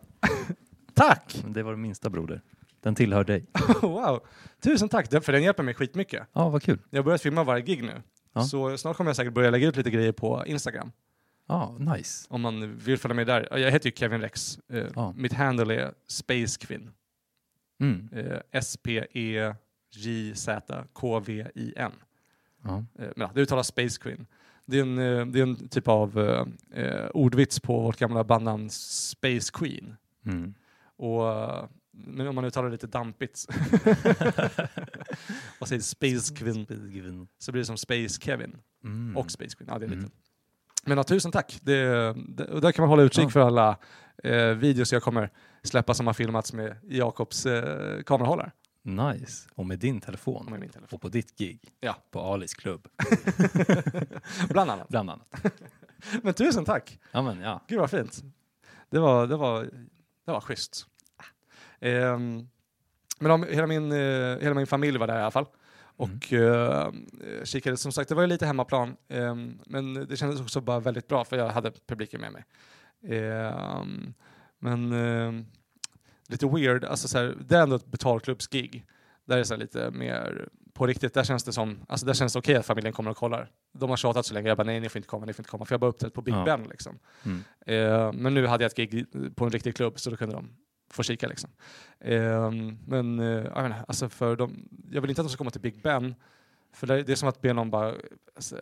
[0.94, 1.44] tack!
[1.48, 2.42] Det var det minsta broder.
[2.80, 3.46] Den tillhör dig.
[3.82, 4.26] wow!
[4.60, 6.26] Tusen tack, för den hjälper mig skitmycket.
[6.32, 6.78] Ja, vad kul.
[6.90, 8.02] Jag har börjat filma varje gig nu.
[8.32, 8.42] Ja.
[8.44, 10.92] Så snart kommer jag säkert börja lägga ut lite grejer på Instagram.
[11.48, 12.26] Ja, nice.
[12.30, 13.58] Om man vill följa med där.
[13.58, 14.58] Jag heter ju Kevin Rex.
[14.72, 15.12] Eh, Ja.
[15.16, 16.90] Mitt handle är Spacekvinn.
[17.80, 18.08] Mm.
[18.12, 18.38] Eh,
[20.66, 21.92] S-P-E-J-Z-K-V-I-N.
[22.64, 22.84] Ja.
[22.98, 24.26] Eh, men det uttalas Space Queen.
[24.66, 24.96] Det är en,
[25.32, 26.18] det är en typ av
[27.14, 29.96] ordvits på vårt gamla bandnamn Space Queen.
[30.24, 30.54] Mm.
[30.96, 31.22] Och,
[31.96, 33.46] men om man uttalar det lite dampigt
[35.58, 39.16] och säger Space Queen så blir det som Space Kevin Mm.
[39.16, 39.68] och Space Queen.
[39.72, 39.98] Ja, det är lite.
[39.98, 40.10] Mm.
[40.84, 41.58] Men ja, tusen tack.
[41.62, 43.30] Det, det, och där kan man hålla utkik Ja.
[43.30, 43.78] för alla
[44.24, 45.30] eh, videos jag kommer
[45.62, 48.52] släppa som har filmats med Jakobs eh, kamerahållare.
[48.82, 49.48] Nice.
[49.54, 50.44] Och med din telefon.
[50.44, 50.96] Och med min telefon.
[50.96, 51.60] Och på ditt gig.
[51.80, 51.96] Ja.
[52.10, 52.88] På Alis klubb.
[54.48, 54.88] Bland annat.
[54.88, 55.28] Bland annat.
[56.22, 56.98] Men tusen tack.
[57.12, 57.60] Ja, men ja.
[57.68, 58.22] Gud vad fint.
[58.90, 59.62] Det var, det var,
[60.24, 60.86] det var schysst.
[61.86, 62.48] Ehm,
[63.18, 65.46] men de, hela, min, eh, hela min familj var där i alla fall.
[65.98, 66.92] Och eh,
[67.44, 69.34] kikade, som sagt, det var ju lite hemmaplan, eh,
[69.66, 72.44] men det kändes också bara väldigt bra för jag hade publiken med mig.
[73.18, 73.84] Eh,
[74.58, 74.90] men
[76.28, 78.86] lite weird, alltså så här, det är ändå ett betalklubbsgig.
[79.24, 82.38] Där är så lite mer på riktigt, där känns det som, alltså där känns det
[82.38, 83.50] okej att familjen kommer och kollar.
[83.72, 85.50] De har tjatat så länge, jag bara nej ni får inte komma, ni får inte
[85.50, 86.44] komma, för jag har bara uppträtt på Big Ja.
[86.44, 86.98] Ben liksom.
[87.24, 87.44] Mm.
[87.66, 90.48] Eh, men nu hade jag ett gig på en riktig klubb så då kunde de
[90.90, 91.50] få kika liksom.
[92.00, 92.50] Eh,
[92.86, 95.60] men eh, jag, inte, alltså för de, jag vill inte att de ska komma till
[95.60, 96.14] Big Ben,
[96.72, 97.94] för det, det är som att be någon bara
[98.34, 98.60] alltså,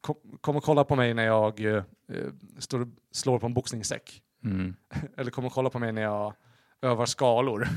[0.00, 1.76] kom, kom och kolla på mig när jag eh,
[2.12, 2.26] eh,
[2.58, 4.22] står slår på en boxningssäck.
[4.44, 4.74] Mm.
[5.16, 6.34] Eller kom och kolla på mig när jag
[6.82, 7.68] övar skalor.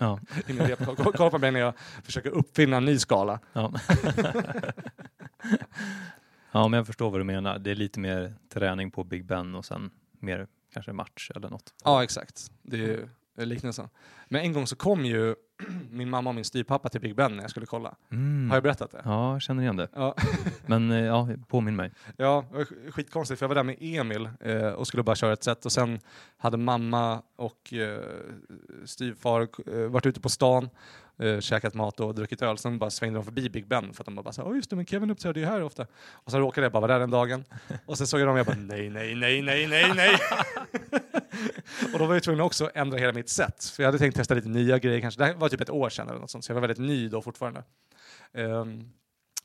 [0.00, 0.18] Ja.
[0.96, 3.40] Kolla på mig när jag försöker uppfinna en ny skala.
[3.52, 3.72] Ja.
[6.52, 7.58] ja, men jag förstår vad du menar.
[7.58, 11.74] Det är lite mer träning på Big Ben och sen mer kanske match eller något.
[11.84, 12.50] Ja, exakt.
[12.62, 13.88] Det är liknelsen.
[14.28, 15.34] Men en gång så kom ju
[15.90, 17.94] min mamma och min styvpappa till Big Ben när jag skulle kolla.
[18.12, 18.50] Mm.
[18.50, 19.02] Har jag berättat det?
[19.04, 19.88] Ja, jag känner igen det.
[19.94, 20.14] Ja,
[20.66, 21.90] Men eh, ja, påminn mig.
[22.16, 25.16] ja det var sk- skitkonstigt för jag var där med Emil eh, och skulle bara
[25.16, 26.00] köra ett set och sen
[26.36, 28.00] hade mamma och eh,
[28.84, 30.68] styvfar eh, varit ute på stan,
[31.18, 32.58] eh, käkat mat och druckit öl.
[32.58, 34.76] Sen bara svängde de förbi Big Ben för att de bara sa, åh just det,
[34.76, 35.86] men Kevin uppträdde ju här ofta.
[36.12, 37.44] Och sen råkade jag bara vara där den dagen.
[37.86, 40.18] Och sen såg jag dem och jag bara, nej, nej, nej, nej, nej, nej.
[41.92, 43.64] och då var jag tvungen också att ändra hela mitt set.
[43.64, 45.20] För jag hade tänkt testa lite nya grejer kanske.
[45.20, 47.08] Det här var typ ett år sedan eller något sånt, så jag var väldigt ny
[47.08, 47.62] då fortfarande.
[48.34, 48.90] Ehm,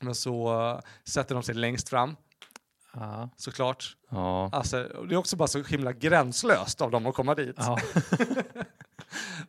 [0.00, 2.16] men så uh, sätter de sig längst fram,
[2.94, 3.28] Ja.
[3.36, 3.96] såklart.
[4.10, 4.50] Ja.
[4.52, 4.76] Alltså,
[5.08, 7.56] det är också bara så himla gränslöst av dem att komma dit.
[7.58, 7.78] ja.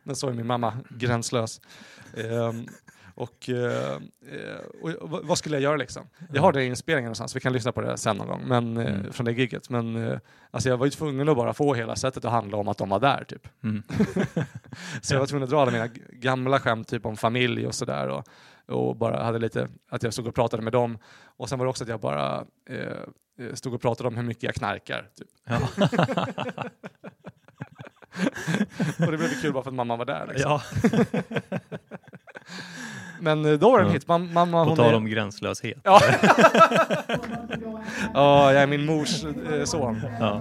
[0.02, 1.60] Men så är min mamma, gränslös.
[2.16, 2.66] Ehm,
[3.14, 3.92] och, eh,
[4.32, 6.06] eh, och vad- vad skulle jag göra liksom?
[6.32, 8.76] Jag har det i inspelningen någonstans, vi kan lyssna på det sen någon gång, men,
[8.76, 9.12] eh, Mm.
[9.12, 9.70] från det gigget.
[9.70, 10.18] Men eh,
[10.50, 12.88] alltså jag var ju tvungen att bara få hela sättet att handla om att de
[12.88, 13.48] var där typ.
[13.62, 13.82] Mm.
[15.02, 18.08] Så jag var tvungen att dra alla mina gamla skämt typ om familj och sådär.
[18.08, 18.24] Och,
[18.66, 20.98] och bara hade lite, att jag stod och pratade med dem.
[21.24, 22.78] Och sen var det också att jag bara eh,
[23.38, 25.08] eh, stod och pratade om hur mycket jag knarkar.
[25.18, 25.28] Typ.
[25.44, 25.58] Ja.
[28.98, 30.26] Och det blev lite kul bara för att mamma var där.
[30.28, 30.50] Liksom.
[30.50, 30.62] ja.
[33.20, 34.06] Men eh, då var det en hit.
[34.06, 35.78] Mam- mamma, På hon tal är- om gränslöshet.
[35.84, 36.00] Ja.
[38.14, 40.00] Ja, jag är min mors eh, son.
[40.20, 40.40] Ja.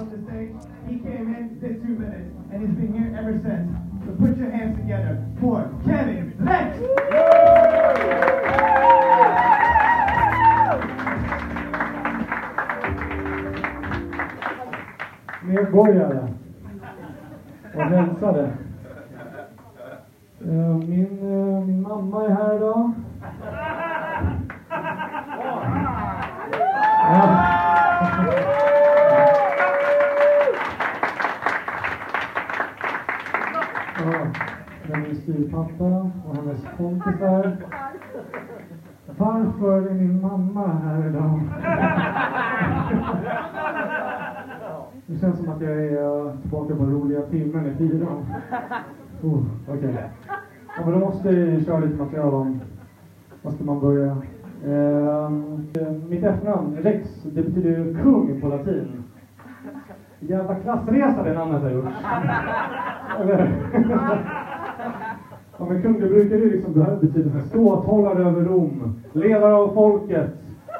[15.44, 16.31] Medborgare
[18.22, 18.61] och
[47.82, 48.26] i fyran.
[49.24, 50.10] Oh, Okej.
[50.78, 52.62] Ja, men då måste vi köra lite material om...
[53.42, 54.18] Var ska man börja?
[54.66, 55.30] Eh,
[56.10, 59.04] mitt efternamn, Rex, det betyder ju kung på latin.
[60.20, 61.86] Jävla klassresa det namnet har gjort.
[63.20, 63.52] Eller?
[65.60, 70.30] Ja, men kung, det brukar ju liksom betyda ståthållare över Rom, ledare av folket,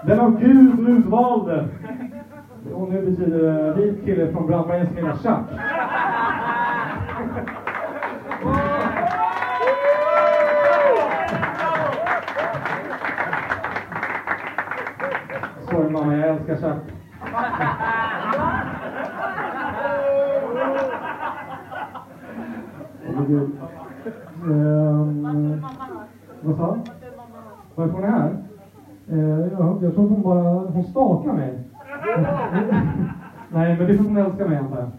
[0.06, 1.68] den av Gud utvalde.
[2.74, 5.46] Och nu betyder det vit kille från brandbergen som gillar tjack.
[15.70, 16.80] Sorry mamma, jag älskar
[23.32, 23.52] gud.
[24.46, 25.66] Ehm,
[26.42, 26.82] vad sa du?
[27.76, 28.38] Varför hon är här?
[29.12, 31.60] Eh, ja, jag tror hon bara, hon stakar mig.
[33.50, 34.92] Nej, men det är för att hon älskar mig antar jag.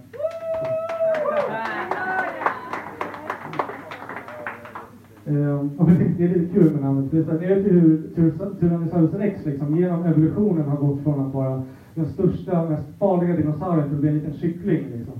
[5.33, 7.11] Eh, och det det är lite kul med namnet.
[7.11, 11.63] Det är hur Tyrann- Tyrannosaurus rex liksom, genom evolutionen har gått från att vara
[11.95, 14.85] den största, mest farliga dinosaurien till att bli en liten kyckling.
[14.97, 15.15] Liksom.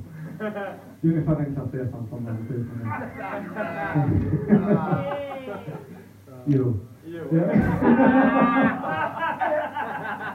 [1.01, 2.85] Det är ungefär den klassresan som man ser ut som nu.
[6.45, 6.75] Jo.
[7.31, 7.43] Ja.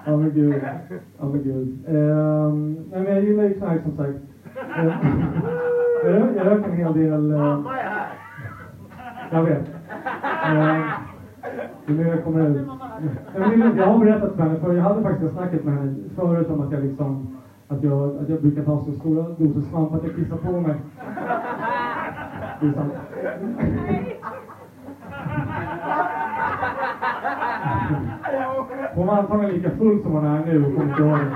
[0.06, 0.54] Ja men gud.
[1.20, 1.78] Ja men gud.
[1.88, 4.18] Ehm, nej men jag gillar ju knark som sagt.
[4.78, 4.92] Ehm,
[6.04, 7.32] jag, rö- jag röker en hel del.
[7.32, 7.68] Uh,
[9.32, 9.70] jag vet.
[10.46, 10.84] Eh, uh,
[11.86, 12.68] nu kommer jag ut.
[13.78, 16.72] Jag, har berättat för henne, för jag hade faktiskt snacket med henne förut om att
[16.72, 17.38] jag liksom
[17.68, 20.76] att jag, att jag brukar ta så stora doser svamp att jag kissar på mig.
[22.62, 22.94] Det är sant.
[28.96, 31.36] Hon var antagligen lika full som hon är nu och kommer inte ihåg det.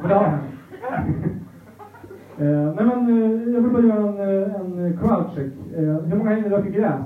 [0.00, 1.27] Men det har hänt.
[2.40, 5.52] Eh, nej men, eh, jag vill bara göra en, eh, en crowdcheck.
[5.76, 7.00] Eh, hur många hinner röka gräs?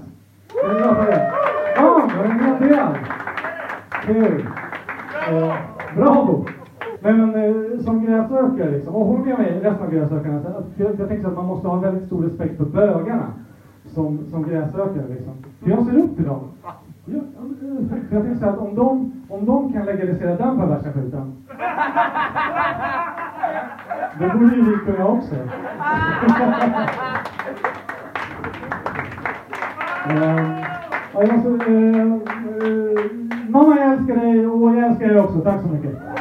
[0.64, 1.32] Är ni bra på det?
[1.76, 2.96] Ja, det var en hel del!
[4.04, 4.46] Kul!
[5.30, 5.54] Eh,
[5.96, 6.46] bravo!
[7.00, 10.38] Nej men eh, som gräsrökare liksom, och håll med mig resten av gräsrökarna.
[10.38, 13.24] att- Jag, jag tänker så att man måste ha väldigt stor respekt för bögarna
[13.94, 15.34] som, som gräsrökare liksom.
[15.60, 16.40] För jag ser upp till dem.
[17.04, 20.58] Ja, eh, för jag tänker så här att om de, om de kan legalisera den
[20.58, 21.32] perversa skiten
[24.18, 25.34] då borde ju vi kunna också.
[30.08, 30.54] Ehm,
[31.14, 32.16] ja, jag så, eh, eh,
[33.48, 35.40] mamma jag älskar dig och jag älskar dig också.
[35.40, 36.11] Tack så mycket.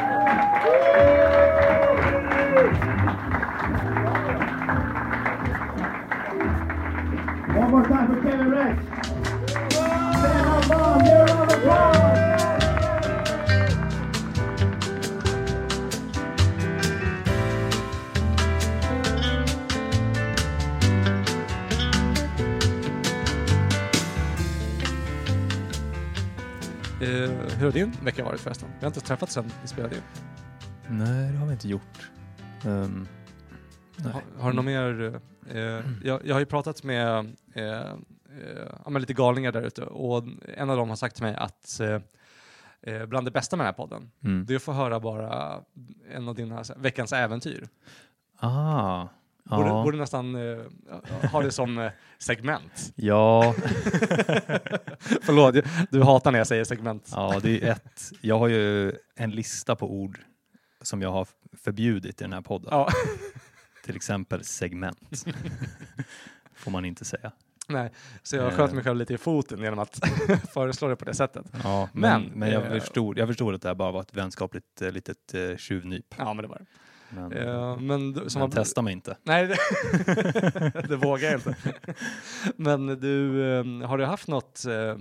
[27.82, 28.68] Hur har din vecka varit förresten?
[28.78, 30.02] Vi har inte träffats sen vi spelade in.
[30.88, 32.10] Nej, det har vi inte gjort.
[32.64, 34.12] Nej.
[34.12, 35.20] Har, har du något mer?
[35.50, 35.60] Eh,
[36.04, 40.24] jag, jag har ju pratat med, eh, eh, med lite galningar där ute och
[40.56, 42.00] en av dem har sagt till mig att eh,
[42.82, 44.46] eh, bland det bästa med den här podden, Mm.
[44.46, 45.60] det är att få höra bara
[46.12, 47.68] en av dina här, veckans äventyr.
[48.38, 49.06] Ah,
[49.60, 49.82] ja.
[49.82, 50.58] borde nästan eh,
[51.30, 52.92] ha det som eh, segment.
[52.94, 53.54] Ja,
[55.22, 55.54] Förlåt,
[55.90, 57.10] du hatar när jag säger segment.
[57.14, 58.12] ja, det är ett.
[58.20, 60.18] Jag har ju en lista på ord
[60.82, 62.68] som jag har förbjudit i den här podden.
[62.70, 62.88] Ja.
[63.84, 65.24] Till exempel segment.
[66.54, 67.32] Får man inte säga.
[67.68, 67.90] Nej,
[68.22, 70.00] så jag sköt mig själv lite i foten genom att
[70.52, 71.46] föreslå det på det sättet.
[71.64, 74.14] Ja, men, Men, men, jag, eh, förstod, jag förstod att det här bara var ett
[74.16, 76.14] vänskapligt eh, litet eh, tjuvnyp.
[76.18, 76.66] Ja, men det var det.
[77.14, 79.16] Men, Eh, men men har- testa mig inte.
[79.22, 79.56] Nej, det,
[80.88, 81.54] det vågar jag inte.
[82.56, 84.96] Men du, eh, har du haft något, eh,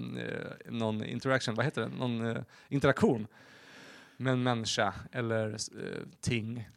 [0.70, 3.28] någon interaction, vad heter det, någon eh, interaktion
[4.18, 5.58] med en människa eller eh,
[6.22, 6.70] ting?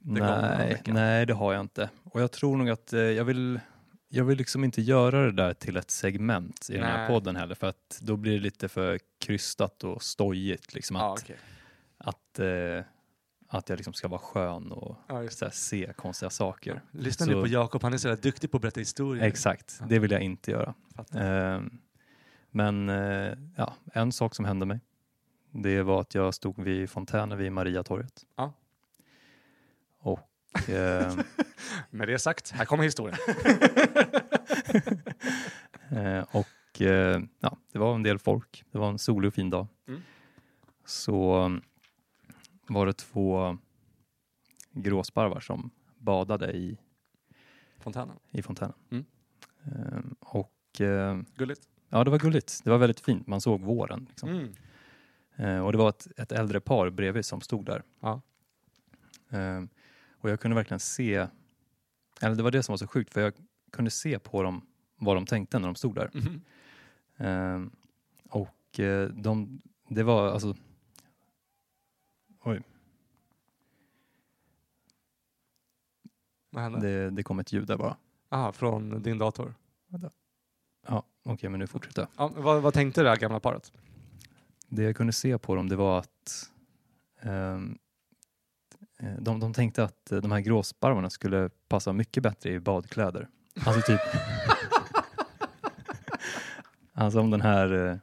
[0.00, 1.90] Nej, nej, det har jag inte.
[2.04, 3.60] Och jag tror nog att jag vill
[4.08, 7.08] jag vill liksom inte göra det där till ett segment i den här Nej.
[7.08, 10.74] podden heller för att då blir det lite för krystat och stojigt.
[10.74, 11.36] Liksom, att, okej.
[11.98, 12.84] att, eh,
[13.48, 16.82] att jag liksom ska vara skön och Ja, så här, se konstiga saker.
[16.90, 19.24] Lyssna Så- nu på Jakob, han är så duktig på att berätta historier.
[19.24, 20.74] Exakt, det vill jag inte göra.
[21.14, 21.62] Eh,
[22.50, 24.80] men eh, ja, en sak som hände mig,
[25.50, 28.24] det var att jag stod vid fontänen vid Mariatorget.
[28.36, 28.52] Ja.
[29.98, 31.14] Och eh,
[31.90, 33.18] Med det sagt, här kommer historien.
[35.90, 38.64] Eh, och eh, ja, det var en del folk.
[38.72, 39.66] Det var en solig och fin dag.
[39.88, 40.02] Mm.
[40.84, 41.50] Så
[42.66, 43.58] var det två
[44.72, 46.78] gråsparvar som badade i,
[47.78, 48.16] Fontänen.
[48.30, 48.74] i fontänen.
[48.90, 49.04] Mm.
[49.64, 51.68] Eh, och eh, Gulligt.
[51.88, 52.60] ja, det var gulligt.
[52.64, 53.26] Det var väldigt fint.
[53.26, 54.06] Man såg våren.
[54.08, 54.28] Liksom.
[54.28, 54.52] Mm.
[55.36, 57.82] Eh, och det var ett, ett äldre par bredvid som stod där.
[58.00, 58.20] Ja.
[59.30, 59.62] Eh,
[60.18, 61.26] och jag kunde verkligen se,
[62.20, 63.32] eller det var det som var så sjukt, för jag
[63.72, 66.10] kunde se på dem vad de tänkte när de stod där.
[67.16, 67.70] Ehm,
[68.30, 70.54] och eh, de, det var alltså...
[72.46, 72.62] Oj,
[76.50, 76.80] Vad hände?
[76.80, 77.96] det, det kom ett ljud där bara.
[78.28, 79.54] Aha, från din dator.
[80.88, 82.08] Ja, okej, men nu fortsätter jag.
[82.16, 83.72] Ja, vad, vad tänkte det här gamla paret?
[84.68, 86.50] Det jag kunde se på dem, det var att
[87.20, 87.78] ehm,
[88.98, 93.28] eh, de, de tänkte att eh, de här gråsparvarna skulle passa mycket bättre i badkläder.
[93.66, 94.00] Alltså typ...
[96.92, 97.72] alltså om den här...
[97.90, 97.96] eh,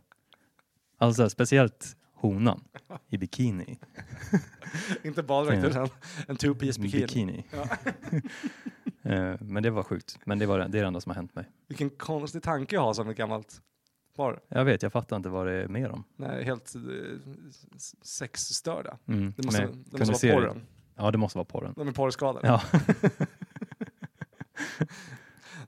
[0.98, 1.98] Alltså så här, speciellt
[2.28, 2.64] honan
[3.10, 3.80] i bikini.
[5.04, 5.90] Inte baddräkt, utan
[6.28, 7.02] en two-piece bikini.
[7.02, 7.46] bikini.
[7.52, 7.68] Ja.
[9.06, 10.20] Eh, men det var sjukt.
[10.26, 11.50] Men det, var, det är det enda som har hänt mig.
[11.68, 13.62] Vilken konstig tanke jag har som ett gammalt
[14.16, 14.40] par.
[14.48, 16.04] Jag vet, jag fattar inte vad det är med dem.
[16.16, 16.82] Nej, helt eh,
[18.02, 18.98] sexstörda.
[19.08, 19.34] Mm.
[19.38, 20.68] Det måste, men det måste vara porren.
[20.96, 21.74] Ja, det måste vara porren.
[21.76, 22.48] De är porrskadade.
[22.48, 22.62] Ja.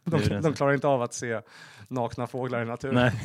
[0.04, 1.42] De, de klarar inte av att se
[1.88, 2.96] nakna fåglar i naturen.
[2.96, 3.22] Nej.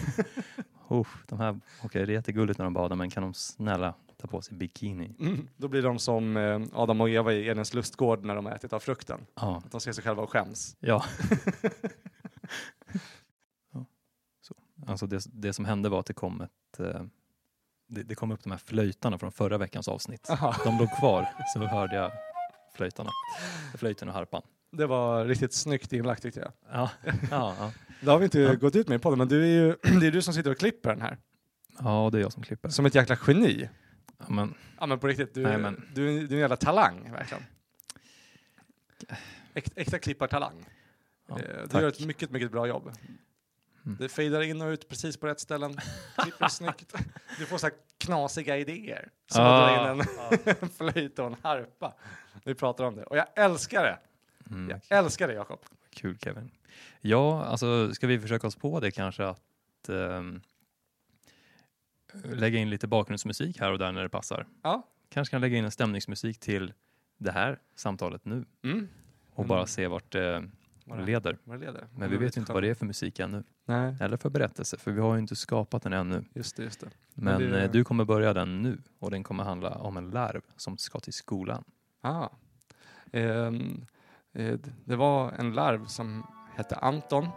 [0.91, 4.27] Usch, de här, okej, det är jättegulligt när de badar, men kan de snälla ta
[4.29, 5.15] på sig bikini?
[5.21, 8.53] Mm, då blir de som eh, Adam och Eva i Edens lustgård när de har
[8.53, 9.27] ätit av frukten.
[9.35, 9.63] Ja.
[9.65, 10.77] Att de ser sig själva och skäms.
[10.81, 11.05] ja.
[13.73, 13.85] ja.
[14.41, 14.55] Så.
[14.87, 17.03] Alltså det, det som hände var att det kom ett eh,
[17.91, 20.31] det, det kom upp de här flöjtarna från förra veckans avsnitt.
[20.31, 20.55] Aha.
[20.65, 22.13] De låg kvar, så hörde jag
[22.75, 23.11] flöjtarna.
[23.79, 24.43] Flöjten och harpan.
[24.73, 26.53] Det var riktigt snyggt inlagt tyckte jag.
[26.73, 26.91] Ja,
[27.31, 27.73] ja, ja.
[28.01, 28.55] Det har vi inte Ja.
[28.55, 30.59] gått ut med på det, men du är ju, det är du som sitter och
[30.59, 31.19] klipper den här.
[31.79, 32.69] Ja, det är jag som klipper.
[32.69, 33.69] Som ett jäkla geni.
[34.19, 37.13] Ja, men, Ja men på riktigt, du, Nej, men- du, du är en jävla talang
[37.13, 37.43] verkligen.
[39.55, 40.65] Äk, äkta klippartalang.
[41.29, 41.83] ja, Eh, du tack.
[41.83, 42.93] gör ett mycket, mycket bra jobb.
[43.87, 43.97] Mm.
[44.01, 45.77] Det fejdar in och ut precis på rätt ställen.
[46.23, 46.95] Klipper snyggt.
[47.39, 49.09] Du får så här knasiga idéer.
[49.33, 49.61] Som Ah.
[49.61, 50.07] dra in en,
[50.61, 51.95] en flöjt och en harpa.
[52.45, 53.05] Vi pratar om det.
[53.05, 53.99] Och jag älskar det.
[54.51, 55.59] Mm, Jag älskar det Jakob.
[55.91, 56.51] Kul Kevin.
[57.01, 60.41] Ja, alltså ska vi försöka oss på det kanske att ehm,
[62.25, 64.47] lägga in lite bakgrundsmusik här och där när det passar.
[64.63, 64.83] Ja.
[65.09, 66.73] Kanske kan lägga in en stämningsmusik till
[67.19, 68.89] det här samtalet nu Mm.
[69.31, 69.49] och Mm.
[69.49, 70.49] bara se vart det
[70.85, 71.39] Vad det- leder.
[71.45, 71.87] vad det leder.
[71.97, 73.45] Men vi vet ju inte vad det är för musik ännu.
[73.65, 76.25] Nej, Eller för berättelse, för vi har ju inte skapat den ännu.
[76.35, 76.63] just det.
[76.63, 76.91] Just det.
[77.15, 80.11] Men Men det- eh, du kommer börja den nu och den kommer handla om en
[80.11, 81.65] larv som ska till skolan.
[82.01, 82.29] Ah.
[83.13, 83.87] Eh, d-
[84.85, 87.29] det var en larv som hette Anton.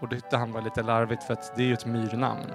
[0.00, 2.50] Och det tyckte han var lite larvigt för att det är ju ett myrnamn.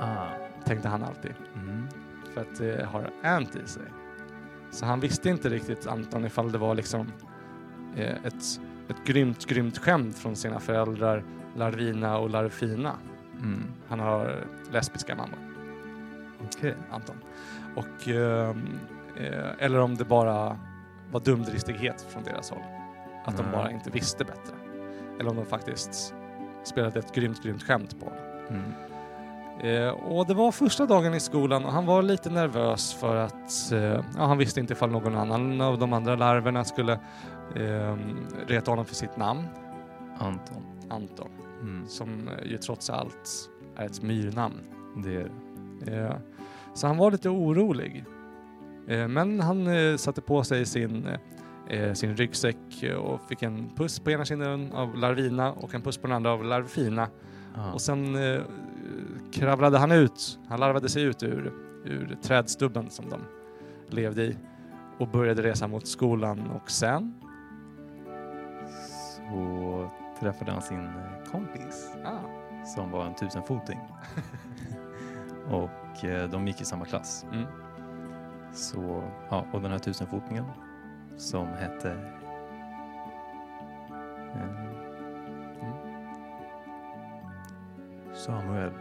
[0.00, 0.26] Ah.
[0.64, 1.34] Tänkte han alltid.
[1.54, 1.88] Mm.
[2.34, 3.82] För att det har ant i sig.
[4.70, 7.12] Så han visste inte riktigt Anton ifall det var liksom
[7.96, 11.24] eh, ett, ett grymt, grymt skämt från sina föräldrar
[11.56, 12.92] Larvina och Larvfina.
[13.38, 13.62] Mm.
[13.88, 15.38] Han har lesbiska mammor.
[16.44, 16.74] Okej.
[16.90, 17.16] Anton.
[17.76, 18.78] Och, ehm,
[19.16, 20.58] eh, eller om det bara
[21.12, 22.62] var dumdristighet från deras håll.
[23.24, 23.52] Att de Mm.
[23.52, 24.54] bara inte visste bättre.
[25.20, 26.14] Eller om de faktiskt
[26.64, 28.20] spelade ett grymt, grymt skämt på honom.
[28.48, 28.72] Mm.
[29.60, 33.72] Eh, och det var första dagen i skolan och han var lite nervös för att
[33.72, 36.92] eh, ja, han visste inte ifall någon annan av de andra larverna skulle
[37.56, 37.96] eh,
[38.46, 39.42] reta honom för sitt namn,
[40.18, 40.62] Anton.
[40.88, 41.28] Anton,
[41.60, 41.86] Mm.
[41.88, 44.60] som ju trots allt är ett myrnamn.
[45.04, 45.30] Det är
[45.86, 46.16] Eh,
[46.74, 48.04] Så han var lite orolig.
[48.88, 51.08] Eh, Men han eh, satte på sig sin,
[51.68, 55.98] eh, sin ryggsäck och fick en puss på ena kinden av Larvina och en puss
[55.98, 57.08] på den andra av Larvfina.
[57.56, 57.72] ah.
[57.72, 58.16] Och sen
[59.32, 61.52] kravlade han ut, han larvade sig ut ur,
[61.84, 63.20] ur trädstubben som de
[63.88, 64.36] levde i
[64.98, 67.14] och började resa mot skolan och sen,
[69.16, 70.88] så träffade han sin
[71.32, 73.78] kompis ah, som var en tusenfoting.
[75.50, 75.70] och
[76.30, 77.26] de gick i samma klass.
[77.32, 77.46] mm,
[78.56, 80.44] Så, ja, och den här tusenfotningen
[81.16, 81.90] som hette
[84.34, 84.66] eh,
[85.62, 85.74] Mm.
[88.14, 88.72] Samuel.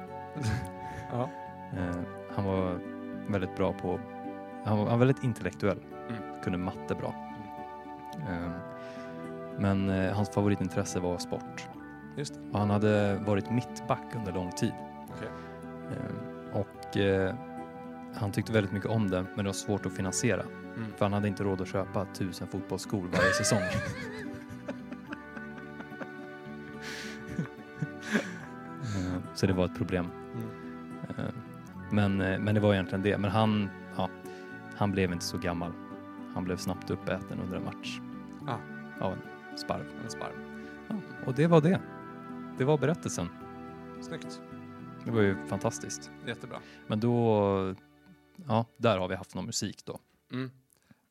[1.11, 1.29] ja,
[1.77, 1.95] Eh,
[2.35, 2.79] han var
[3.27, 3.99] väldigt bra på,
[4.63, 6.21] han var, han var väldigt intellektuell, Mm.
[6.43, 7.13] kunde matte bra.
[8.29, 8.51] Eh,
[9.59, 11.67] men eh, hans favoritintresse var sport.
[12.53, 14.73] Och han hade varit mittback under lång tid.
[15.15, 15.29] Okej.
[15.91, 16.97] Eh, och
[18.15, 20.41] han tyckte väldigt mycket om det, men det var svårt att finansiera.
[20.41, 20.91] Mm.
[20.97, 23.61] För han hade inte råd att köpa tusen fotbollsskor varje säsong.
[29.35, 30.07] Så det var ett problem.
[30.33, 30.47] Mm.
[31.17, 31.33] Eh,
[31.91, 33.17] Men, eh, men det var egentligen det.
[33.17, 34.09] Men han, ja,
[34.75, 35.71] han blev inte så gammal.
[36.33, 37.99] Han blev snabbt uppäten under en match.
[38.47, 38.57] Ah.
[39.05, 39.19] Av en
[39.57, 39.85] sparv.
[40.03, 40.33] En sparv.
[40.87, 41.79] Ja, och det var det.
[42.57, 43.29] Det var berättelsen.
[44.01, 44.41] Snyggt.
[45.05, 46.11] Det var ju fantastiskt.
[46.25, 46.57] Jättebra.
[46.87, 47.75] Men då,
[48.47, 49.99] ja, där har vi haft någon musik då.
[50.31, 50.51] Mm.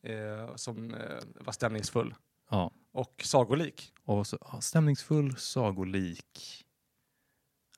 [0.03, 2.15] Eh, som eh, var stämningsfull
[2.49, 3.93] Ja, och sagolik.
[4.03, 6.65] och så, ja, stämningsfull, sagolik.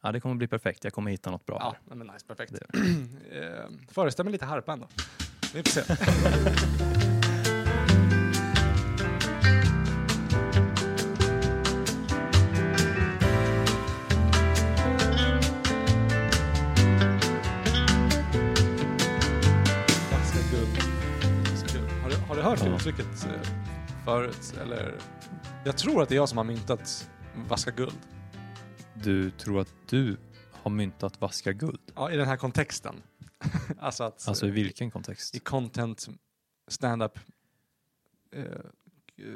[0.01, 0.83] Ja, det kommer bli perfekt.
[0.83, 1.95] Jag kommer hitta något bra Ja, här.
[1.95, 2.53] men nice, perfekt.
[3.31, 4.87] eh, föreställer lite harpan då.
[5.53, 5.81] Vi får se.
[22.87, 23.49] uttrycket eh,
[24.05, 24.53] förut?
[24.61, 24.95] Eller?
[25.65, 27.09] Jag tror att det är jag som har myntat
[27.47, 27.97] vaska guld.
[28.93, 30.17] Du tror att du
[30.51, 31.79] har myntat vaska guld?
[31.95, 32.95] Ja, i den här kontexten.
[33.79, 35.35] alltså att Alltså i eh, vilken kontext?
[35.35, 36.07] i content
[36.67, 37.19] stand-up
[38.35, 38.43] eh,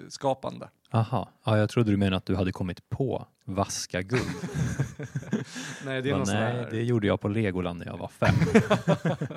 [0.10, 0.70] skapande.
[0.92, 4.22] Aha, ja, jag trodde du menade att du hade kommit på vaska guld.
[5.86, 8.36] Nej, det är sån nej, det gjorde jag på Legoland när jag var fem.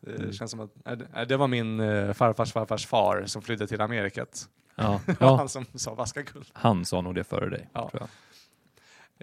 [0.00, 3.66] det känns som att det- nej, det var min eh, farfars farfars far som flydde
[3.66, 4.48] till Amerikat.
[4.74, 6.46] Ja, ja, han som sa vaska guld.
[6.52, 7.68] han sa nog det före dig.
[7.72, 7.90] Ja.
[7.90, 8.10] Tror jag.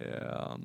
[0.05, 0.11] Eh,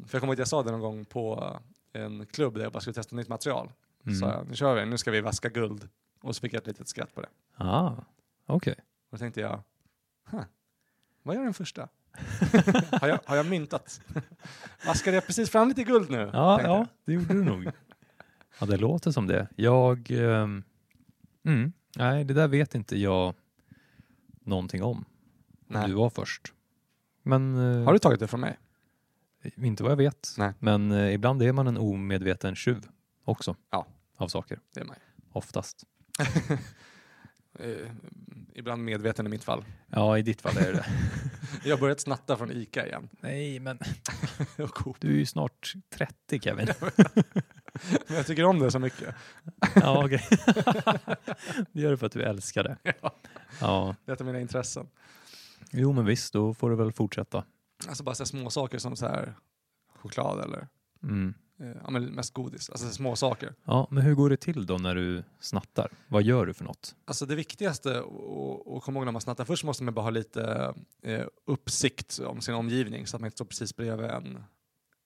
[0.06, 1.56] för jag kommer ihåg att jag sa det någon gång på
[1.92, 3.70] en klubb där jag bara skulle testa nytt material.
[4.06, 4.18] Mm.
[4.18, 5.88] Så jag, nu kör vi, nu ska vi vaska guld.
[6.22, 7.28] Och så fick jag ett litet skratt på det.
[7.56, 7.92] Ah,
[8.46, 8.74] okej.
[8.78, 9.60] Och då tänkte jag,
[10.30, 10.42] huh,
[11.22, 11.88] vad gör den första?
[13.00, 14.00] har, jag, har jag myntat?
[14.86, 16.30] Vaskade jag precis fram lite guld nu?
[16.32, 17.70] Ja, ja, det gjorde du nog.
[18.60, 19.48] Ja, det låter som det.
[19.56, 20.10] Jag...
[20.10, 20.64] ehm,
[21.44, 23.34] mm, nej, det där vet inte jag
[24.44, 25.04] någonting om.
[25.66, 25.88] Nej.
[25.88, 26.52] Du var först.
[27.22, 27.56] Men...
[27.56, 28.58] eh, Har du tagit det från mig?
[29.56, 30.34] Inte vad jag vet.
[30.38, 30.52] Nej.
[30.58, 32.86] Men eh, ibland är man en omedveten tjuv
[33.24, 33.56] också.
[33.70, 33.86] Ja.
[34.16, 34.60] Av saker.
[34.74, 35.22] Det är man ju.
[35.32, 35.84] Oftast.
[37.62, 37.90] Eh,
[38.54, 39.64] ibland medveten i mitt fall.
[39.86, 40.86] Ja, i ditt fall är det det.
[41.64, 43.08] Jag har börjat snatta från ICA igen.
[43.20, 43.78] Nej, men
[44.98, 46.68] du är ju snart 30 Kevin.
[48.06, 49.14] Men jag tycker om det så mycket.
[49.74, 50.28] ja, okej.
[51.72, 52.76] det gör du för att du älskar det.
[52.82, 53.14] Ja.
[53.60, 53.96] Ja.
[54.04, 54.88] Det är mina intressen.
[55.70, 57.44] Jo, men visst, då får du väl fortsätta.
[57.88, 59.34] Alltså bara så små saker som så här
[59.88, 60.68] choklad eller
[61.02, 61.34] Mm.
[61.62, 62.70] Eh, ja, men mest godis.
[62.70, 63.54] Alltså små saker.
[63.64, 65.90] Ja, men hur går det till då när du snattar?
[66.08, 66.94] Vad gör du för något?
[67.04, 70.74] Alltså det viktigaste att komma ihåg när man snattar, först måste man bara ha lite
[71.02, 74.44] eh, uppsikt om sin omgivning så att man inte står precis bredvid en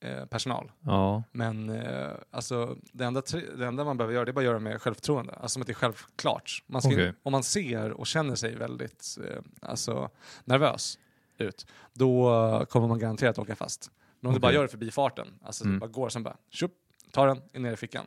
[0.01, 0.73] eh, personal.
[0.81, 3.23] Ja, Men eh, alltså, det, enda,
[3.57, 5.33] det enda man behöver göra det är bara att göra med självförtroende.
[5.33, 6.63] Alltså som att det är självklart.
[6.67, 7.13] Man ska, Okej.
[7.23, 10.11] Om man ser och känner sig väldigt eh, alltså,
[10.45, 10.99] nervös
[11.39, 13.91] ut, då kommer man garanterat åka fast.
[14.27, 14.41] Men om du Okej.
[14.41, 15.75] bara gör det förbi farten, alltså Mm.
[15.75, 16.73] du bara går sen bara, tjup,
[17.13, 18.07] tar den, in ner i fickan.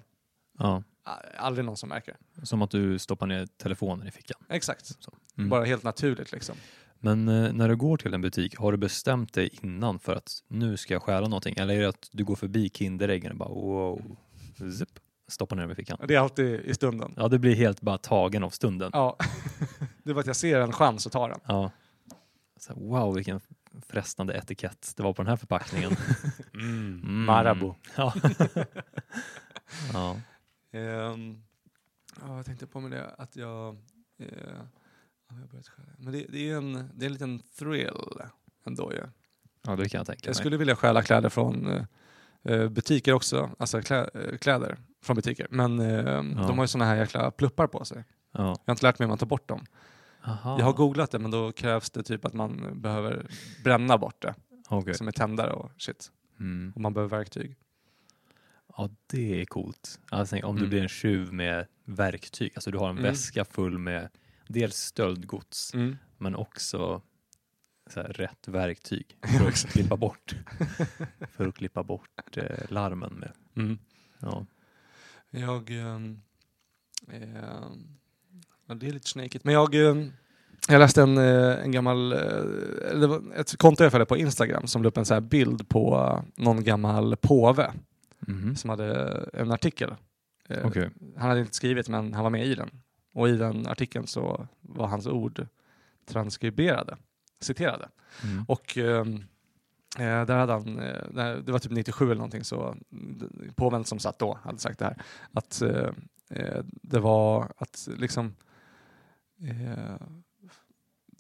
[0.59, 0.83] ja.
[1.37, 2.17] Aldrig någon som märker.
[2.43, 4.37] Som att du stoppar ner telefonen i fickan.
[4.49, 4.91] Exakt.
[5.37, 5.49] Mm.
[5.49, 6.55] Bara helt naturligt liksom.
[6.99, 10.43] Men eh, när du går till en butik, har du bestämt dig innan för att
[10.47, 11.55] nu ska jag stjäla någonting?
[11.57, 14.17] Eller är det att du går förbi Kinderäggen och bara wow,
[14.77, 14.89] zip,
[15.27, 15.97] stoppar ner dem i fickan?
[16.07, 17.13] Det är alltid i stunden.
[17.17, 18.89] Ja, det blir helt bara tagen av stunden.
[18.93, 19.17] Ja.
[20.03, 21.39] det var att jag ser en chans att ta den.
[21.47, 21.71] Ja.
[22.59, 23.39] Så, wow, vilken
[23.87, 25.91] frestande etikett det var på den här förpackningen.
[26.53, 27.25] Mm.
[27.25, 27.75] Marabou.
[27.97, 28.13] Ja.
[29.93, 30.19] ja.
[30.71, 31.43] Ehm,
[32.21, 33.77] ja, jag tänkte på med det att jag...
[34.17, 34.25] ja,
[35.29, 35.63] jag.
[35.97, 38.21] Men det, det, är en, det är en liten thrill
[38.65, 39.01] ändå ju.
[39.65, 40.35] ja, det kan jag tänka Jag mig.
[40.35, 41.85] skulle vilja stjäla kläder från
[42.43, 43.49] eh, butiker också.
[43.59, 45.47] Alltså klä, eh, kläder från butiker.
[45.49, 48.03] Men eh, de har ju såna här jäkla pluppar på sig.
[48.31, 48.41] Ja.
[48.41, 49.65] Jag har inte lärt mig hur man tar bort dem.
[50.23, 50.57] Aha.
[50.59, 53.27] Jag har googlat det men då krävs det typ att man behöver
[53.63, 54.35] bränna bort det.
[54.69, 54.93] Okej.
[54.93, 56.11] Som är tändare och shit.
[56.39, 56.71] Mm.
[56.75, 57.55] Och man behöver verktyg.
[58.77, 59.99] Ja, det är coolt.
[60.09, 60.69] Alltså, om du Mm.
[60.69, 62.51] blir en tjuv med verktyg.
[62.55, 63.03] Alltså du har en Mm.
[63.03, 64.09] väska full med
[64.47, 65.73] dels stöldgods
[66.17, 67.01] men också
[67.89, 70.35] så här, rätt verktyg för att klippa bort,
[71.31, 73.31] för att klippa bort eh, larmen med.
[73.55, 73.77] Mm.
[74.19, 74.45] Ja.
[75.29, 75.69] Jag...
[75.71, 76.21] ehm,
[78.69, 79.45] ja, det är lite snakigt.
[79.45, 80.11] Men jag, ehm,
[80.69, 82.11] jag läste en, eh, en gammal...
[82.13, 85.95] eh, ett konto jag följde på Instagram som la upp en så här bild på
[85.97, 87.71] eh, någon gammal påve
[88.27, 88.55] Mhm.
[88.55, 88.95] som hade
[89.33, 89.95] en artikel.
[90.49, 90.89] Eh, Okej.
[91.17, 92.69] Han hade inte skrivit men han var med i den.
[93.13, 95.47] Och i den artikeln så var hans ord
[96.07, 96.97] transkriberade,
[97.41, 97.89] citerade.
[98.23, 98.45] Mm.
[98.47, 99.05] Och eh,
[99.97, 104.19] där hade han, eh, det var typ 97 eller någonting, så mm, påven som satt
[104.19, 104.97] då hade sagt det här.
[105.33, 105.89] Att eh,
[106.29, 108.35] eh, det var att liksom
[109.43, 110.07] eh,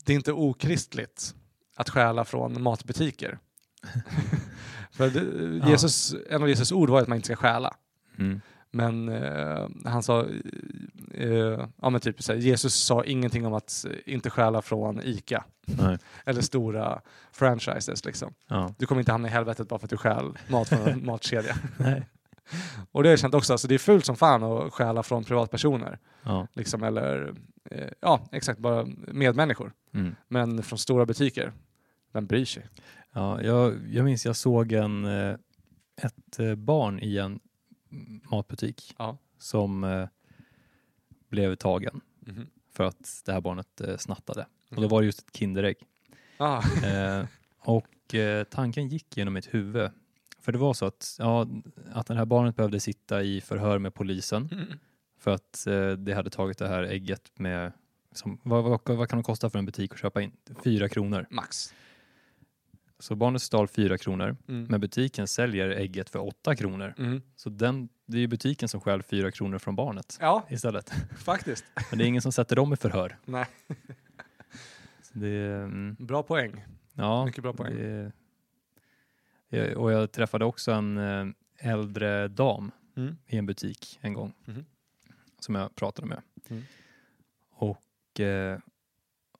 [0.05, 1.35] det är inte okristligt
[1.75, 3.39] att stjäla från matbutiker.
[4.91, 5.69] För det, Ja.
[5.69, 7.75] Jesus, en av Jesus ord var att man inte ska stjäla.
[8.17, 8.41] Mm.
[8.71, 10.25] Men eh, han sa,
[11.13, 15.43] eh, ja men typ så här, Jesus sa ingenting om att inte stjäla från ICA.
[15.65, 15.97] Nej.
[16.25, 17.01] Eller stora
[17.31, 18.33] franchises liksom.
[18.47, 18.73] Ja.
[18.77, 21.55] Du kommer inte hamna i helvetet bara för att du stjäl mat från en matkedja.
[21.77, 22.07] Nej.
[22.91, 25.23] Och det har jag känt också, alltså det är fult som fan att stjäla från
[25.23, 25.99] privatpersoner.
[26.23, 26.47] Ja.
[26.53, 27.33] Liksom, eller,
[27.71, 29.73] eh, ja exakt, bara medmänniskor.
[29.93, 30.15] Mm.
[30.27, 31.53] Men från stora butiker,
[32.11, 32.65] vem bryr sig?
[33.13, 35.35] Ja, jag, jag minns jag såg en, eh,
[36.01, 37.39] ett eh, barn i en
[38.31, 39.17] matbutik Ja.
[39.37, 40.07] som
[41.29, 42.47] blev tagen Mhm.
[42.73, 44.45] för att det här barnet snattade.
[44.69, 45.75] Och då var det just ett Kinderägg.
[46.37, 47.25] Ah, Eh,
[47.59, 49.91] och eh, tanken gick genom mitt huvud.
[50.41, 51.47] För det var så att, ja,
[51.91, 54.49] att det här barnet behövde sitta i förhör med polisen
[55.19, 57.71] för att eh, det hade tagit det här ägget med,
[58.11, 60.31] som, vad, vad, vad kan det kosta för en butik att köpa in?
[60.63, 61.25] Fyra kronor.
[61.29, 61.73] Max.
[63.01, 64.67] Så barnet stal fyra kronor, Mm.
[64.69, 66.93] men butiken säljer ägget för åtta kronor.
[66.97, 67.21] Mm.
[67.35, 70.89] Så den, det är ju butiken som stjäl fyra kronor från barnet Ja, istället.
[71.17, 71.65] faktiskt.
[71.89, 73.17] Men det är ingen som sätter dem i förhör.
[73.25, 73.45] Nej.
[75.13, 76.65] Det, mm, Bra poäng.
[76.93, 77.75] ja, Mycket bra poäng.
[77.75, 78.11] det,
[79.49, 81.25] jag, och jag träffade också en eh,
[81.57, 83.17] äldre dam Mm.
[83.25, 84.65] i en butik en gång Mhm.
[85.39, 86.21] som jag pratade med.
[86.49, 86.63] Mm.
[87.51, 88.59] Och eh,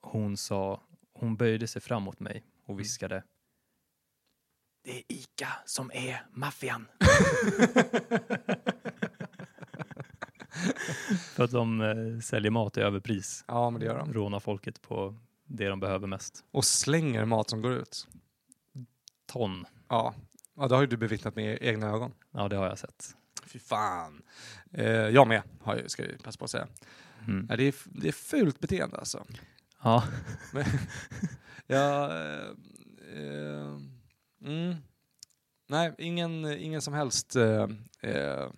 [0.01, 0.81] hon sa,
[1.13, 2.43] hon böjde sig fram mot mig Mm.
[2.65, 3.23] och viskade
[4.83, 6.87] Det är ICA som är maffian.
[11.35, 13.43] För att de eh, säljer mat i överpris.
[13.47, 14.13] Ja, men det gör de.
[14.13, 16.45] Rånar folket på det de behöver mest.
[16.51, 18.07] Och slänger mat som går ut.
[19.25, 19.65] Ton.
[19.89, 20.13] Ja,
[20.55, 22.11] ja det har ju du bevittnat med egna ögon.
[22.31, 23.15] Ja, det har jag sett.
[23.45, 24.21] Fy fan.
[24.71, 26.67] Eh, jag med, har jag, ska jag passa på att säga.
[27.27, 27.47] Mm.
[27.49, 29.25] Ja, det, är, det är fult beteende alltså.
[29.83, 30.03] Ja.
[31.71, 32.49] Ja, eh,
[33.15, 33.77] eh,
[34.45, 34.75] mm.
[35.67, 37.67] Nej, ingen, ingen som helst eh,
[38.01, 38.49] eh,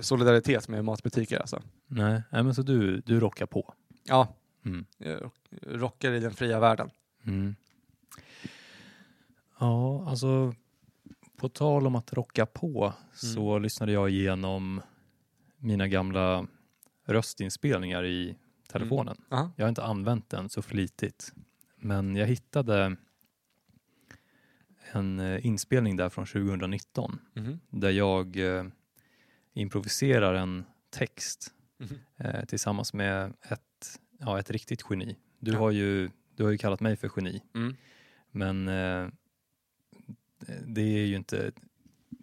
[0.00, 1.62] solidaritet med matbutiker alltså.
[1.86, 3.74] Nej, nej men så du, du rockar på.
[4.04, 4.84] Ja, Mm.
[4.98, 5.30] jag
[5.66, 6.90] rockar i den fria världen.
[7.24, 7.54] Mm.
[9.62, 10.54] Ja, alltså
[11.36, 14.80] på tal om att rocka på så lyssnade jag igenom
[15.56, 16.46] mina gamla
[17.06, 18.36] röstinspelningar i
[18.68, 19.16] telefonen.
[19.30, 19.50] Aha.
[19.56, 21.32] Jag har inte använt den så flitigt.
[21.76, 22.96] Men jag hittade
[24.92, 27.60] en eh, inspelning där från 2019 Mhm.
[27.70, 28.64] där jag eh,
[29.52, 31.98] improviserar en text Mhm.
[32.16, 35.16] eh, tillsammans med ett, ja, ett riktigt geni.
[35.38, 35.58] Du, Ja.
[35.58, 37.76] har ju, du har ju kallat mig för geni, Mm.
[38.30, 39.08] men eh,
[40.66, 41.52] det är ju inte,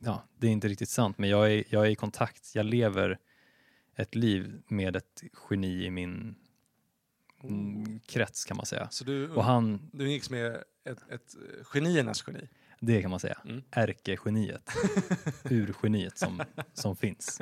[0.02, 1.18] ja, det är inte riktigt sant.
[1.18, 3.20] Men jag är, jag är i kontakt, jag lever
[3.96, 6.36] ett liv med ett geni i min
[7.44, 8.88] mm, krets kan man säga.
[8.92, 12.48] Så du, Och han, du umgicks med ett, ett eh, geniernas geni?
[12.80, 13.62] det kan man säga, Mm.
[13.72, 14.70] ärkegeniet,
[15.50, 16.42] urgeniet som,
[16.74, 17.42] som finns.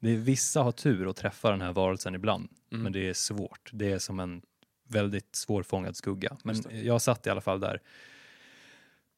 [0.00, 2.82] Det är, vissa har tur och träffar den här varelsen ibland, Mm.
[2.82, 3.70] men det är svårt.
[3.72, 4.42] Det är som en
[4.84, 6.36] väldigt svårfångad skugga.
[6.44, 7.80] Men jag satt i alla fall där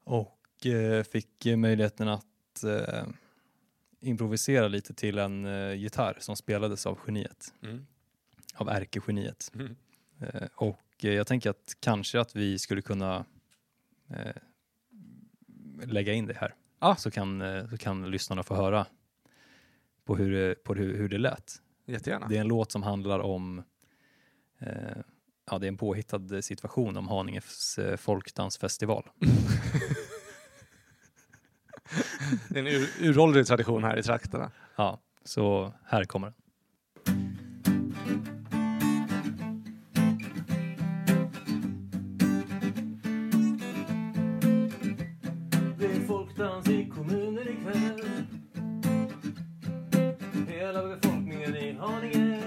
[0.04, 0.39] och
[1.04, 3.04] fick eh, möjligheten att eh,
[4.00, 7.86] improvisera lite till en eh, gitarr som spelades av geniet, Mm.
[8.54, 9.52] av ärkegeniet.
[9.54, 9.76] Mm.
[10.20, 13.24] Eh, och jag tänker att kanske att vi skulle kunna
[15.82, 16.54] lägga in det här.
[16.80, 16.96] Ja.
[16.96, 18.86] Så, kan, så kan lyssnarna få höra
[20.04, 21.62] på hur det, på hur, hur det lät.
[21.86, 22.28] Jättegärna.
[22.28, 23.62] Det är en låt som handlar om
[25.50, 29.10] Ja, det är en påhittad situation om Haninges folkdansfestival.
[32.48, 34.50] Det är en ur, uråldrig tradition här i trakterna.
[34.76, 36.34] Ja, så här kommer den.
[45.78, 48.02] Det är folkdans i kommunen ikväll.
[50.48, 52.42] Hela befolkningen i Haninge.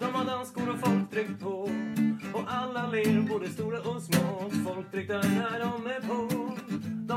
[0.00, 1.70] De har dansskor och folkdräkt på.
[2.34, 4.50] Och alla ler, både stora och små.
[4.64, 6.52] Folkdräkter när de är på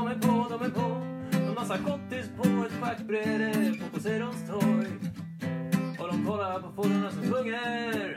[0.06, 1.02] de är på, de är på.
[1.36, 4.88] En massa kottis på ett schackbräde på Poseidons torg.
[5.98, 8.16] Och de kollar på fåglarna som sjunger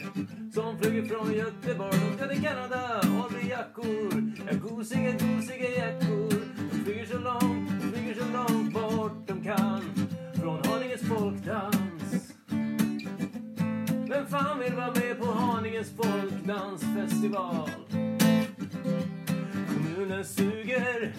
[0.53, 1.99] Som flyger från Göteborg.
[2.09, 4.33] De ska till Kanada och bli jackor.
[4.47, 6.29] Ja, gosiga, gosiga jackor.
[6.71, 9.81] De flyger så långt, de flyger så långt bort de kan.
[10.35, 12.33] Från Haninges folkdans.
[14.09, 17.69] Vem fan vill vara med på Haninges folkdansfestival?
[19.67, 21.13] Kommunen suger,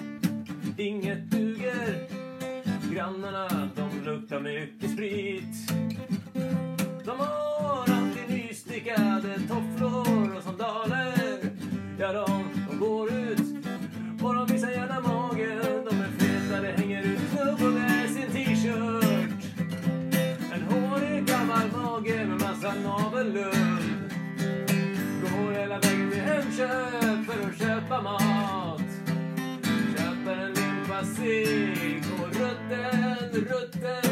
[0.81, 2.07] inget duger
[2.93, 5.71] Grannarna, de luktar mycket sprit
[7.05, 11.15] de har alltid nystickade tofflor och sandaler.
[11.99, 13.67] Ja, de, de går ut
[14.23, 15.85] och de visar gärna magen.
[15.91, 19.45] De är feta, det hänger ut knubb under sin t-shirt.
[20.53, 24.13] En hårig gammal mage med massa navelludd.
[25.23, 27.00] Går hela vägen till Hemköp
[31.21, 34.10] szék, a rötten, rötten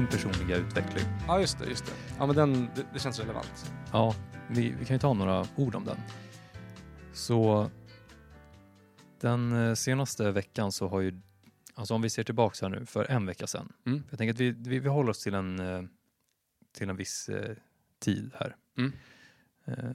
[0.00, 1.04] Din personliga utveckling.
[1.26, 1.66] Ja, just det.
[1.66, 1.92] Just det.
[2.18, 3.72] Ja, men den, det, det känns relevant.
[3.92, 4.14] Ja,
[4.48, 5.96] vi, vi kan ju ta några ord om den.
[7.12, 7.70] Så
[9.20, 11.20] den eh, senaste veckan så har ju,
[11.74, 13.72] alltså om vi ser tillbaks här nu, för en vecka sedan.
[13.86, 14.02] Mm.
[14.10, 15.82] Jag tänker att vi, vi, vi håller oss till en, eh,
[16.72, 17.56] till en viss eh,
[17.98, 18.56] tid här.
[18.78, 18.92] Mm.
[19.64, 19.90] Eh,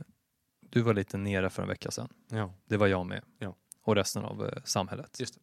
[0.59, 2.09] Du var lite nere för en vecka sedan.
[2.29, 2.53] Ja.
[2.65, 3.21] Det var jag med.
[3.39, 3.55] Ja.
[3.81, 5.19] Och resten av eh, samhället.
[5.19, 5.41] Just det.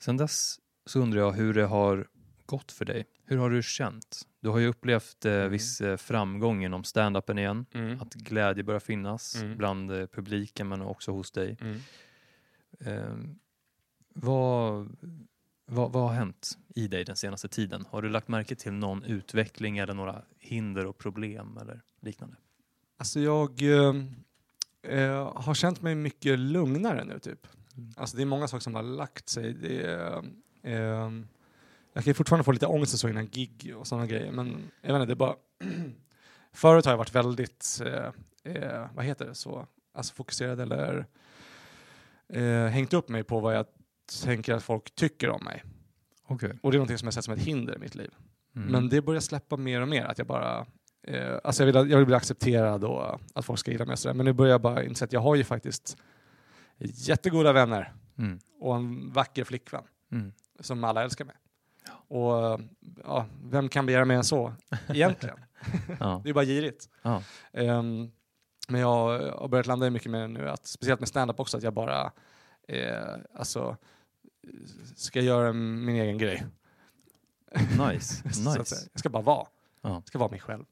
[0.00, 2.06] Sen dess så undrar jag hur det har
[2.46, 3.04] gått för dig.
[3.26, 4.22] Hur har du känt?
[4.40, 5.50] Du har ju upplevt eh, Mm.
[5.52, 7.66] viss eh, framgång inom stand-upen igen.
[7.74, 8.00] Mm.
[8.00, 9.56] Att glädje börjar finnas Mm.
[9.56, 11.56] bland eh, publiken men också hos dig.
[11.60, 11.80] Mm.
[12.80, 13.14] Eh,
[14.14, 14.96] vad,
[15.66, 17.84] vad, vad har hänt i dig den senaste tiden?
[17.90, 22.36] Har du lagt märke till någon utveckling eller några hinder och problem eller liknande?
[22.96, 23.94] Alltså jag eh,
[24.82, 27.46] eh, har känt mig mycket lugnare nu typ.
[27.76, 27.90] Mm.
[27.96, 29.54] Alltså det är många saker som har lagt sig.
[29.54, 30.16] Det är,
[30.62, 31.10] eh,
[31.94, 34.32] jag kan fortfarande få lite ångest och så innan gig och sådana grejer.
[34.32, 35.36] Men jag vet inte, det bara...
[36.52, 41.06] Förut har jag varit väldigt, eh, eh, vad heter det, så, alltså fokuserad eller
[42.28, 43.66] eh, hängt upp mig på vad jag
[44.22, 45.62] tänker att folk tycker om mig.
[46.26, 46.58] Okej.
[46.62, 48.10] Och det är någonting som jag sett som ett hinder i mitt liv.
[48.56, 48.68] Mm.
[48.72, 50.04] Men det börjar släppa mer och mer.
[50.04, 50.66] Att jag bara
[51.06, 54.14] eh, alltså jag vill, jag vill bli accepterad och att folk ska gilla mig sådär.
[54.14, 55.96] Men nu börjar jag bara inse att jag har ju faktiskt
[56.78, 58.38] jättegoda vänner Mm.
[58.60, 60.32] och en vacker flickvän Mm.
[60.60, 61.36] som alla älskar mig.
[62.08, 62.60] Och
[63.04, 64.54] ja, vem kan begära mer än så
[64.88, 65.36] egentligen?
[66.00, 66.20] Ja.
[66.24, 66.88] det är bara girigt.
[67.02, 67.22] Ja.
[67.52, 68.10] Ehm,
[68.68, 71.62] men jag har börjat landa i mycket mer nu, att, speciellt med stand-up också, att
[71.62, 72.12] jag bara
[72.68, 73.76] eh, alltså,
[74.96, 76.46] ska göra min egen grej.
[77.54, 78.22] Nice.
[78.24, 78.88] Nice.
[78.92, 79.46] Jag ska bara vara.
[79.82, 79.90] Ja.
[79.90, 80.64] Jag ska vara mig själv.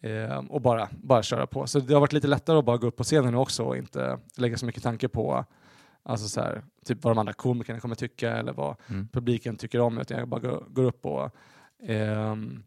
[0.00, 1.66] Ehm, och bara, bara köra på.
[1.66, 3.76] Så det har varit lite lättare att bara gå upp på scenen nu också och
[3.76, 5.44] inte lägga så mycket tanke på
[6.02, 9.08] alltså så här, typ vad de andra komikerna kommer tycka eller vad Mm.
[9.08, 9.98] publiken tycker om.
[9.98, 11.30] Utan jag bara går, går upp och
[11.82, 12.62] ehm,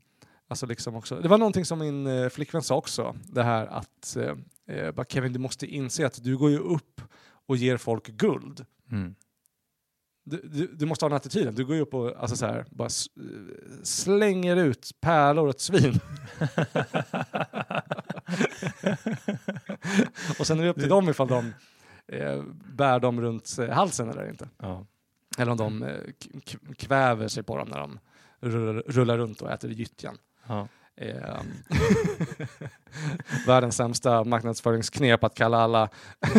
[0.47, 1.15] alltså liksom också.
[1.15, 3.15] Det var någonting som min eh, flickvän sa också.
[3.23, 4.36] Det här att eh,
[4.77, 7.01] eh, bara, Kevin du måste inse att du går ju upp
[7.45, 8.65] och ger folk guld.
[8.91, 9.15] Mm.
[10.25, 11.55] Du, du, du måste ha den attityden.
[11.55, 15.93] Du går ju upp och alltså så här, bara eh, slänger ut pärlor åt svin.
[20.39, 21.53] och sen är det upp till dem ifall de
[22.12, 22.43] eh,
[22.74, 24.49] bär dem runt eh, halsen eller inte.
[24.58, 24.86] Ja.
[25.38, 25.97] Eller om de eh,
[26.78, 27.99] kväver sig på dem när de
[28.39, 30.18] rullar, rullar runt och äter gyttjan.
[30.47, 30.68] Ja.
[30.95, 31.41] Eh,
[33.47, 35.89] världens sämsta marknadsföringsknep att kalla alla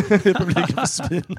[0.09, 1.37] i publiken för svin.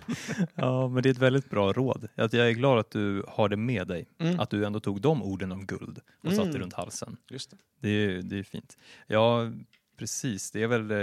[0.55, 2.09] ja, men det är ett väldigt bra råd.
[2.14, 4.09] Att jag är glad att du har det med dig.
[4.18, 4.41] Mm.
[4.41, 6.37] Att du ändå tog de orden om guld och Mm.
[6.47, 7.16] satte runt halsen.
[7.31, 7.57] Just det.
[7.81, 8.77] Det är, det är fint.
[9.07, 9.53] Ja,
[9.99, 10.51] precis.
[10.51, 10.99] Det är väl eh,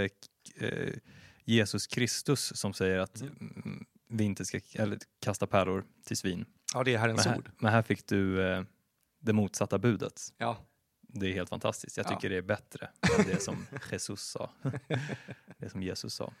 [0.60, 0.92] eh,
[1.44, 6.44] Jesus Kristus som säger att mm, vi inte ska eller, kasta pärlor till svin.
[6.74, 7.50] Ja, det är Men Herrens här, ord.
[7.58, 8.62] men här fick du eh,
[9.20, 10.20] det motsatta budet.
[10.38, 10.56] Ja.
[11.00, 11.96] Det är helt fantastiskt.
[11.96, 12.10] Jag Ja.
[12.10, 14.50] tycker det är bättre än det som Jesus sa.
[15.58, 16.32] det som Jesus sa.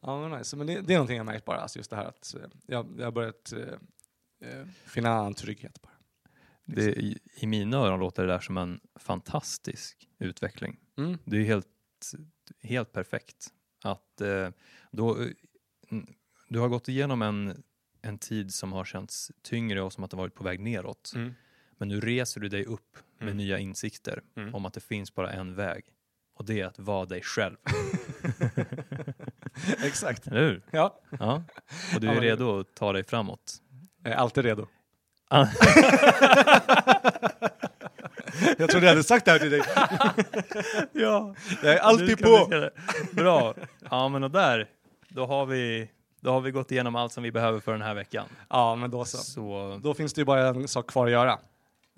[0.00, 0.56] Ja, men nice.
[0.56, 2.94] Men det, det är någonting jag märkt bara, alltså just det här att eh, jag,
[2.98, 5.92] jag har börjat eh, eh, finna en trygghet bara.
[6.64, 10.76] Det, i, I mina öron låter det där som en fantastisk utveckling.
[10.98, 11.18] Mm.
[11.24, 11.66] Det är helt,
[12.62, 13.48] helt perfekt.
[13.84, 14.48] Att eh,
[14.90, 15.28] då, eh,
[16.48, 17.62] du har gått igenom en,
[18.02, 21.12] en tid som har känts tyngre och som att det varit på väg neråt.
[21.14, 21.34] Mm.
[21.78, 23.36] Men nu reser du dig upp med Mm.
[23.36, 24.54] nya insikter Mm.
[24.54, 25.84] om att det finns bara en väg.
[26.34, 27.56] Och det är att vara dig själv.
[29.84, 30.26] Exakt.
[30.26, 30.62] Eller hur?
[30.70, 31.44] Ja, Ja.
[31.94, 33.56] Och du Ja, är men- redo att ta dig framåt.
[34.02, 34.66] jag är alltid redo.
[38.62, 39.62] Jag trodde jag hade sagt det här till dig.
[40.92, 42.50] ja, Jag är alltid på.
[43.12, 43.54] Bra.
[43.90, 44.68] Ja, men och där,
[45.08, 45.90] då har vi,
[46.20, 48.26] då har vi gått igenom allt som vi behöver för den här veckan.
[48.48, 49.16] Ja, men då så.
[49.16, 51.38] Så, Då finns det ju bara en sak kvar att göra.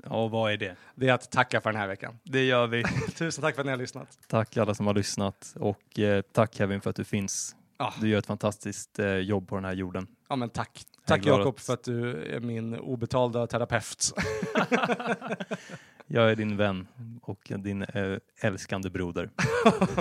[0.04, 0.76] ja, och vad är det?
[0.94, 2.18] Det är att tacka för den här veckan.
[2.24, 2.84] Det gör vi.
[3.14, 4.18] Tusen tack för att ni har lyssnat.
[4.28, 7.56] Tack alla som har lyssnat och eh, tack Kevin för att du finns.
[7.78, 7.94] Ja.
[8.00, 10.06] Du gör ett fantastiskt eh, jobb på den här jorden.
[10.28, 10.82] Ja, men tack.
[11.06, 14.12] Tack Jakob att- för att du är min obetalda terapeut.
[16.06, 16.88] Jag är din vän
[17.22, 19.30] och din eh, älskande broder.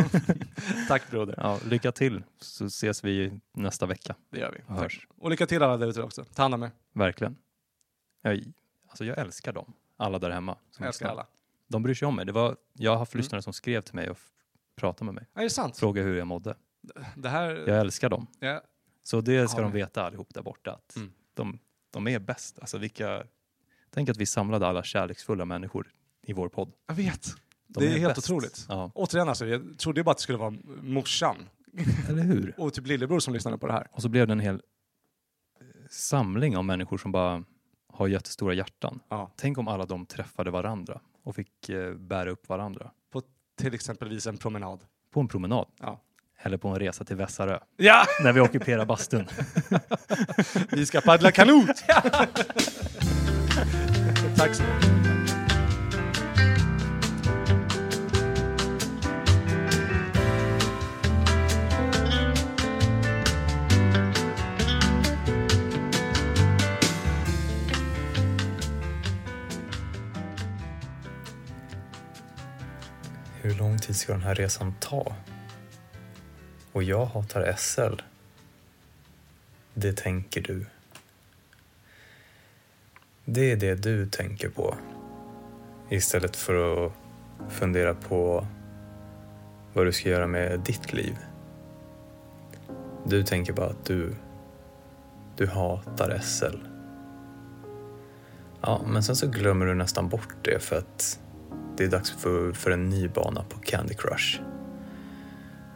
[0.88, 1.36] tack broder.
[1.38, 4.16] Ja, lycka till så ses vi nästa vecka.
[4.30, 4.60] Det gör vi.
[4.68, 5.08] och hörs.
[5.18, 6.26] Och lycka till alla där ute också.
[6.26, 6.72] Ta hand om er.
[6.94, 7.38] Verkligen.
[8.22, 8.44] Jag,
[8.88, 10.58] alltså jag älskar dem, alla där hemma.
[10.78, 11.28] Jag älskar alla.
[11.68, 12.26] De bryr sig om mig.
[12.26, 13.22] Det var, jag har haft Mm.
[13.22, 14.18] lyssnare som skrev till mig och
[14.76, 15.28] pratade med mig.
[15.34, 15.78] Ja, är det sant?
[15.78, 16.56] Frågade hur jag mådde.
[17.16, 17.50] Det här...
[17.68, 18.28] Jag älskar dem.
[18.40, 18.62] Ja,
[19.04, 20.72] Så det ska Ja, de veta allihop där borta.
[20.72, 21.14] Att Mm.
[21.34, 21.60] de,
[21.92, 22.60] de är bäst.
[22.60, 23.24] Alltså vilka,
[23.94, 25.88] tänk att vi samlade alla kärleksfulla människor
[26.26, 26.72] i vår podd.
[26.88, 27.28] jag vet.
[27.68, 28.30] De det är, helt bäst.
[28.30, 28.66] otroligt.
[28.70, 28.92] Ja.
[28.96, 31.50] Återigen alltså, jag trodde ju bara att det skulle vara morsan
[32.10, 32.54] Eller hur?
[32.58, 33.88] och typ lillebror som lyssnade på det här.
[33.92, 34.62] Och så blev det en hel eh,
[35.90, 37.44] samling av människor som bara
[37.94, 39.00] har jättestora hjärtan.
[39.10, 39.32] Ja.
[39.36, 42.92] Tänk om alla de träffade varandra och fick eh, bära upp varandra.
[43.56, 44.80] Till exempelvis en promenad.
[45.12, 45.68] På en promenad.
[45.80, 46.02] Ja.
[46.38, 47.60] Eller på en resa till Vässarö.
[47.78, 48.06] Ja!
[48.24, 49.28] När vi ockuperar bastun.
[50.72, 51.84] Vi ska paddla kanot!
[54.44, 54.90] Tack så mycket.
[73.42, 75.16] Hur lång tid ska den här resan ta?
[76.72, 78.02] Och jag hatar SL.
[79.74, 80.66] Det tänker du.
[83.26, 84.76] Det är det du tänker på.
[85.90, 86.92] Istället för att
[87.50, 88.48] fundera på
[89.74, 91.18] vad du ska göra med ditt liv.
[93.06, 94.16] Du tänker bara att du,
[95.36, 96.58] du hatar SL.
[98.62, 101.20] Ja, men sen så glömmer du nästan bort det för att
[101.78, 104.42] det är dags för, för en ny bana på Candy Crush.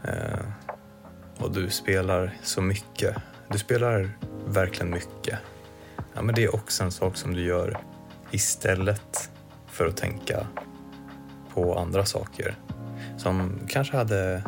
[0.04, 0.46] Eh,
[1.38, 3.16] och du spelar så mycket.
[3.50, 4.10] Du spelar
[4.46, 5.40] verkligen mycket.
[6.18, 7.78] Ja, men det är också en sak som du gör
[8.32, 9.30] istället
[9.68, 10.48] för att tänka
[11.54, 12.56] på andra saker.
[13.18, 14.44] Som kanske hade...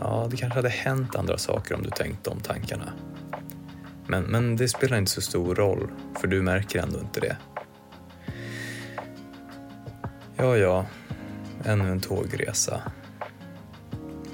[0.00, 2.92] Ja, det kanske hade hänt andra saker om du tänkt de tankarna.
[4.06, 5.90] Men, men det spelar inte så stor roll,
[6.20, 7.36] för du märker ändå inte det.
[10.36, 10.86] Ja, ja,
[11.64, 12.82] ännu en tågresa.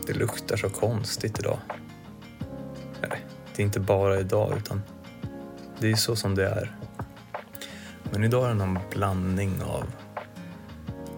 [0.06, 1.58] Det luktar så konstigt idag.
[3.00, 3.24] Nej,
[3.56, 4.82] det är inte bara idag, utan
[5.82, 6.76] det är så som det är.
[8.10, 9.84] Men idag är det någon blandning av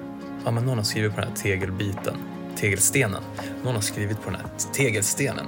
[0.46, 2.18] Ja, men någon har skrivit på den här tegelbiten.
[2.56, 3.24] Tegelstenen.
[3.64, 5.46] Någon har skrivit på den här tegelstenen.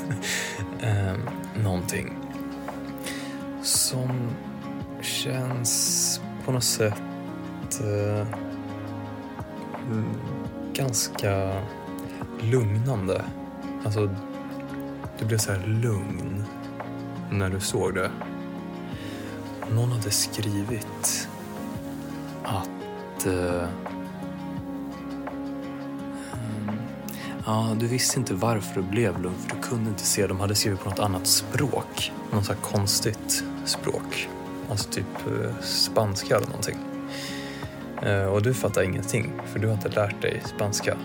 [0.80, 1.14] eh,
[1.62, 2.12] någonting.
[3.62, 4.30] Som
[5.02, 7.02] känns på något sätt
[7.80, 8.43] eh,
[10.72, 11.62] ganska
[12.40, 13.24] lugnande.
[13.84, 14.14] Alltså,
[15.18, 16.44] du blev så här lugn
[17.30, 18.10] när du såg det.
[19.70, 21.28] Någon hade skrivit
[22.42, 23.26] att...
[23.26, 23.68] Eh,
[27.46, 30.26] ja, du visste inte varför du blev lugn för du kunde inte se.
[30.26, 32.12] De hade skrivit på något annat språk.
[32.32, 34.28] Något så här konstigt språk.
[34.70, 36.93] Alltså typ eh, spanska eller någonting.
[38.02, 40.96] Eh, och du fattar ingenting för du har inte lärt dig spanska.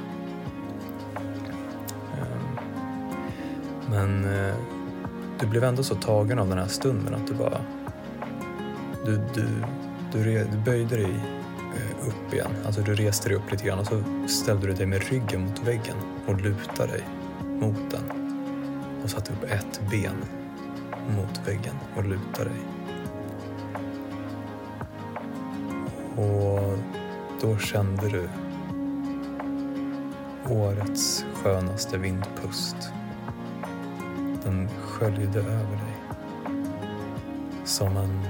[2.17, 2.61] Eh,
[3.89, 4.55] men eh,
[5.39, 7.61] du blev ändå så tagen av den här stunden att du bara...
[9.05, 9.47] Du, du,
[10.11, 11.13] du, re, du böjde dig
[12.07, 12.51] upp igen.
[12.65, 15.59] Alltså du reste dig upp lite grann och så ställde du dig med ryggen mot
[15.59, 15.95] väggen
[16.27, 17.03] och lutade dig
[17.59, 18.03] mot den.
[19.03, 20.15] Och satte upp ett ben
[21.15, 22.78] mot väggen och lutade dig.
[26.19, 26.77] Och
[27.41, 28.29] då kände du
[30.49, 32.75] årets skönaste vindpust.
[34.43, 35.95] Den sköljde över dig.
[37.65, 38.25] Som en...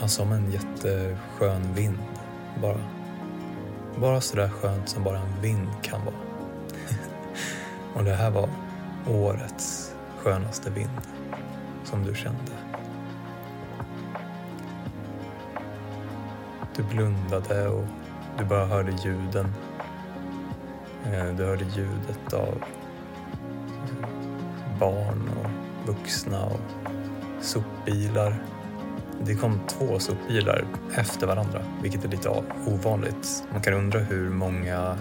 [0.00, 1.98] Eh, som en jätteskön vind.
[2.62, 2.80] Bara,
[4.00, 6.16] bara sådär skönt som bara en vind kan vara.
[7.94, 8.48] Och det här var
[9.08, 11.00] årets skönaste vind
[11.84, 12.61] som du kände.
[16.76, 17.84] Du blundade och
[18.38, 19.54] du bara hörde ljuden
[21.04, 22.64] eh, Du hörde ljudet av
[23.68, 25.50] eh, barn och
[25.88, 26.60] vuxna och
[27.40, 28.42] sopbilar.
[29.20, 30.64] Det kom två sopbilar
[30.94, 33.44] efter varandra, vilket är lite ovanligt.
[33.52, 34.96] Man kan undra hur många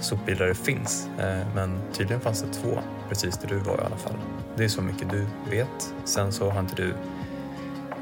[0.00, 2.78] sopbilar det finns, eh, men tydligen fanns det två
[3.08, 4.16] precis där du var i alla fall.
[4.56, 5.94] Det är så mycket du vet.
[6.04, 6.94] Sen så har inte du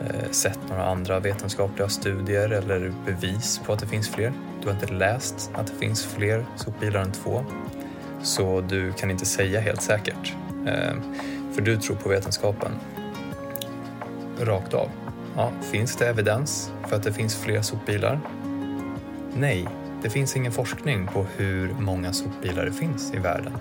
[0.06, 4.32] Eh, sett några andra vetenskapliga studier eller bevis på att det finns fler.
[4.60, 7.44] Du har inte läst att det finns fler sopbilar än två.
[8.22, 10.34] Så du kan inte säga helt säkert.
[10.66, 10.94] Eh,
[11.52, 12.72] för du tror på vetenskapen.
[14.40, 14.88] Rakt av.
[15.36, 18.20] Ja, finns det evidens för att det finns fler sopbilar?
[19.34, 19.68] Nej,
[20.02, 23.52] det finns ingen forskning på hur många sopbilar det finns i världen.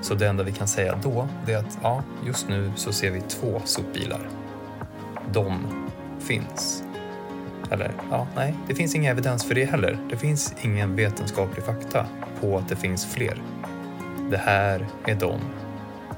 [0.00, 3.20] Så det enda vi kan säga då, är att ja, just nu så ser vi
[3.20, 4.28] två sopbilar
[5.34, 5.66] de
[6.20, 6.82] finns.
[7.70, 9.98] Eller, ja, nej, det finns ingen evidens för det heller.
[10.10, 12.06] Det finns ingen vetenskaplig fakta
[12.40, 13.42] på att det finns fler.
[14.30, 15.40] Det här är de.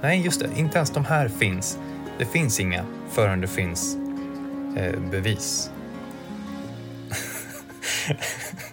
[0.03, 1.79] Nej, just det, inte ens de här finns.
[2.19, 3.97] Det finns inga förrän det finns
[4.77, 5.71] eh, bevis.